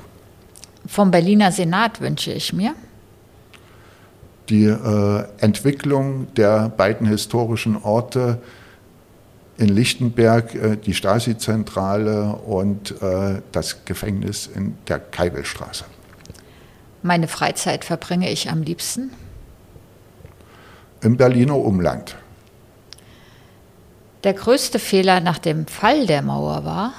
Vom 0.86 1.10
Berliner 1.10 1.52
Senat 1.52 2.00
wünsche 2.00 2.32
ich 2.32 2.52
mir 2.52 2.74
die 4.48 4.64
äh, 4.64 5.24
Entwicklung 5.38 6.26
der 6.34 6.68
beiden 6.68 7.06
historischen 7.06 7.76
Orte 7.76 8.40
in 9.56 9.68
Lichtenberg, 9.68 10.54
äh, 10.54 10.76
die 10.76 10.94
Stasi-Zentrale 10.94 12.34
und 12.46 13.00
äh, 13.00 13.40
das 13.52 13.84
Gefängnis 13.84 14.48
in 14.52 14.76
der 14.88 14.98
Keibelstraße. 14.98 15.84
Meine 17.02 17.28
Freizeit 17.28 17.84
verbringe 17.84 18.30
ich 18.30 18.50
am 18.50 18.62
liebsten 18.62 19.10
im 21.02 21.16
Berliner 21.16 21.56
Umland. 21.56 22.16
Der 24.24 24.34
größte 24.34 24.78
Fehler 24.78 25.20
nach 25.20 25.38
dem 25.38 25.66
Fall 25.66 26.06
der 26.06 26.22
Mauer 26.22 26.64
war, 26.64 26.92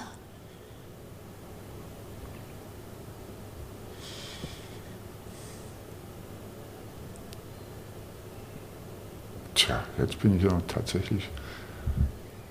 Tja, 9.53 9.83
jetzt 9.99 10.19
bin 10.19 10.37
ich 10.37 10.43
ja 10.43 10.59
tatsächlich 10.67 11.29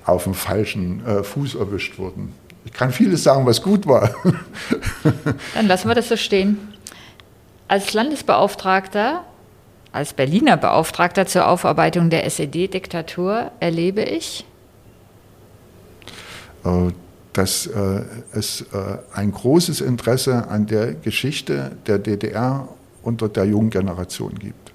auf 0.05 0.25
dem 0.25 0.35
falschen 0.35 1.05
äh, 1.05 1.25
Fuß 1.25 1.57
erwischt 1.57 1.99
worden. 1.99 2.35
Ich 2.65 2.73
kann 2.73 2.93
vieles 2.93 3.25
sagen, 3.25 3.47
was 3.47 3.63
gut 3.63 3.87
war. 3.87 4.15
Dann 5.55 5.67
lassen 5.67 5.89
wir 5.89 5.95
das 5.97 6.09
so 6.09 6.17
stehen. 6.17 6.59
Als 7.67 7.95
Landesbeauftragter 7.95 9.25
als 9.93 10.13
Berliner 10.13 10.57
Beauftragter 10.57 11.27
zur 11.27 11.49
Aufarbeitung 11.49 12.11
der 12.11 12.25
SED-Diktatur 12.25 13.51
erlebe 13.61 14.03
ich? 14.03 14.45
Äh, 16.65 16.91
dass 17.33 17.67
äh, 17.67 18.03
es 18.33 18.63
äh, 18.73 18.99
ein 19.15 19.33
großes 19.33 19.81
Interesse 19.81 20.49
an 20.49 20.67
der 20.67 20.95
Geschichte 20.95 21.73
der 21.87 21.99
DDR 21.99 22.69
unter 23.03 23.29
der 23.29 23.45
jungen 23.45 23.71
Generation 23.71 24.35
gibt. 24.35 24.73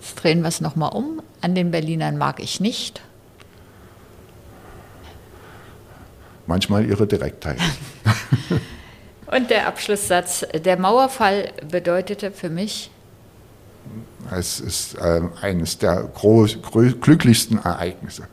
Jetzt 0.00 0.14
drehen 0.16 0.40
wir 0.40 0.48
es 0.48 0.60
nochmal 0.60 0.92
um. 0.92 1.22
An 1.40 1.54
den 1.54 1.70
Berlinern 1.70 2.16
mag 2.16 2.40
ich 2.42 2.60
nicht. 2.60 3.00
Manchmal 6.46 6.86
ihre 6.86 7.06
Direktheit. 7.06 7.58
Und 9.26 9.50
der 9.50 9.66
Abschlusssatz. 9.68 10.44
Der 10.52 10.78
Mauerfall 10.78 11.52
bedeutete 11.70 12.32
für 12.32 12.50
mich, 12.50 12.90
es 14.30 14.60
ist 14.60 14.94
äh, 14.94 15.22
eines 15.40 15.78
der 15.78 16.08
groß, 16.14 16.58
glücklichsten 17.00 17.58
Ereignisse, 17.58 18.24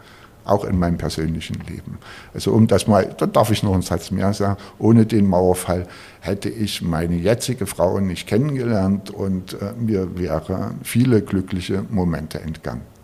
auch 0.45 0.63
in 0.65 0.79
meinem 0.79 0.97
persönlichen 0.97 1.60
Leben. 1.67 1.97
Also 2.33 2.51
um 2.51 2.67
das 2.67 2.88
mal, 2.88 3.13
da 3.17 3.25
darf 3.25 3.51
ich 3.51 3.63
noch 3.63 3.73
einen 3.73 3.81
Satz 3.81 4.12
mehr 4.12 4.33
sagen, 4.33 4.57
ohne 4.79 5.05
den 5.05 5.27
Mauerfall 5.27 5.88
hätte 6.19 6.49
ich 6.49 6.81
meine 6.81 7.15
jetzige 7.15 7.65
Frau 7.65 7.99
nicht 7.99 8.27
kennengelernt 8.27 9.10
und 9.10 9.53
äh, 9.53 9.73
mir 9.77 10.17
wären 10.17 10.79
viele 10.83 11.21
glückliche 11.21 11.83
Momente 11.89 12.39
entgangen. 12.39 12.96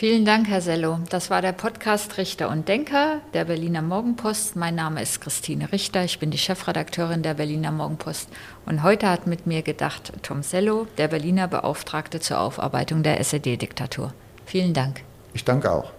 Vielen 0.00 0.24
Dank, 0.24 0.48
Herr 0.48 0.62
Sello. 0.62 0.98
Das 1.10 1.28
war 1.28 1.42
der 1.42 1.52
Podcast 1.52 2.16
Richter 2.16 2.48
und 2.48 2.66
Denker 2.68 3.18
der 3.34 3.44
Berliner 3.44 3.82
Morgenpost. 3.82 4.56
Mein 4.56 4.74
Name 4.74 5.02
ist 5.02 5.20
Christine 5.20 5.70
Richter. 5.72 6.04
Ich 6.04 6.18
bin 6.18 6.30
die 6.30 6.38
Chefredakteurin 6.38 7.20
der 7.20 7.34
Berliner 7.34 7.70
Morgenpost. 7.70 8.30
Und 8.64 8.82
heute 8.82 9.10
hat 9.10 9.26
mit 9.26 9.46
mir 9.46 9.60
gedacht 9.60 10.14
Tom 10.22 10.42
Sello, 10.42 10.86
der 10.96 11.08
Berliner 11.08 11.48
Beauftragte 11.48 12.18
zur 12.18 12.40
Aufarbeitung 12.40 13.02
der 13.02 13.20
SED-Diktatur. 13.20 14.14
Vielen 14.46 14.72
Dank. 14.72 15.02
Ich 15.34 15.44
danke 15.44 15.70
auch. 15.70 15.92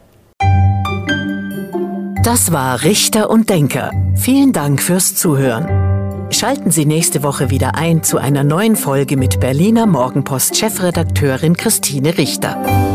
Das 2.24 2.52
war 2.52 2.82
Richter 2.82 3.30
und 3.30 3.52
Denker. 3.52 3.92
Vielen 4.16 4.52
Dank 4.52 4.82
fürs 4.82 5.14
Zuhören. 5.14 6.32
Schalten 6.34 6.72
Sie 6.72 6.88
nächste 6.88 7.22
Woche 7.22 7.52
wieder 7.52 7.76
ein 7.76 8.02
zu 8.02 8.18
einer 8.18 8.44
neuen 8.44 8.78
Folge 8.78 9.16
mit 9.16 9.40
Berliner 9.40 9.86
Morgenpost-Chefredakteurin 9.86 11.56
Christine 11.56 12.18
Richter. 12.18 12.90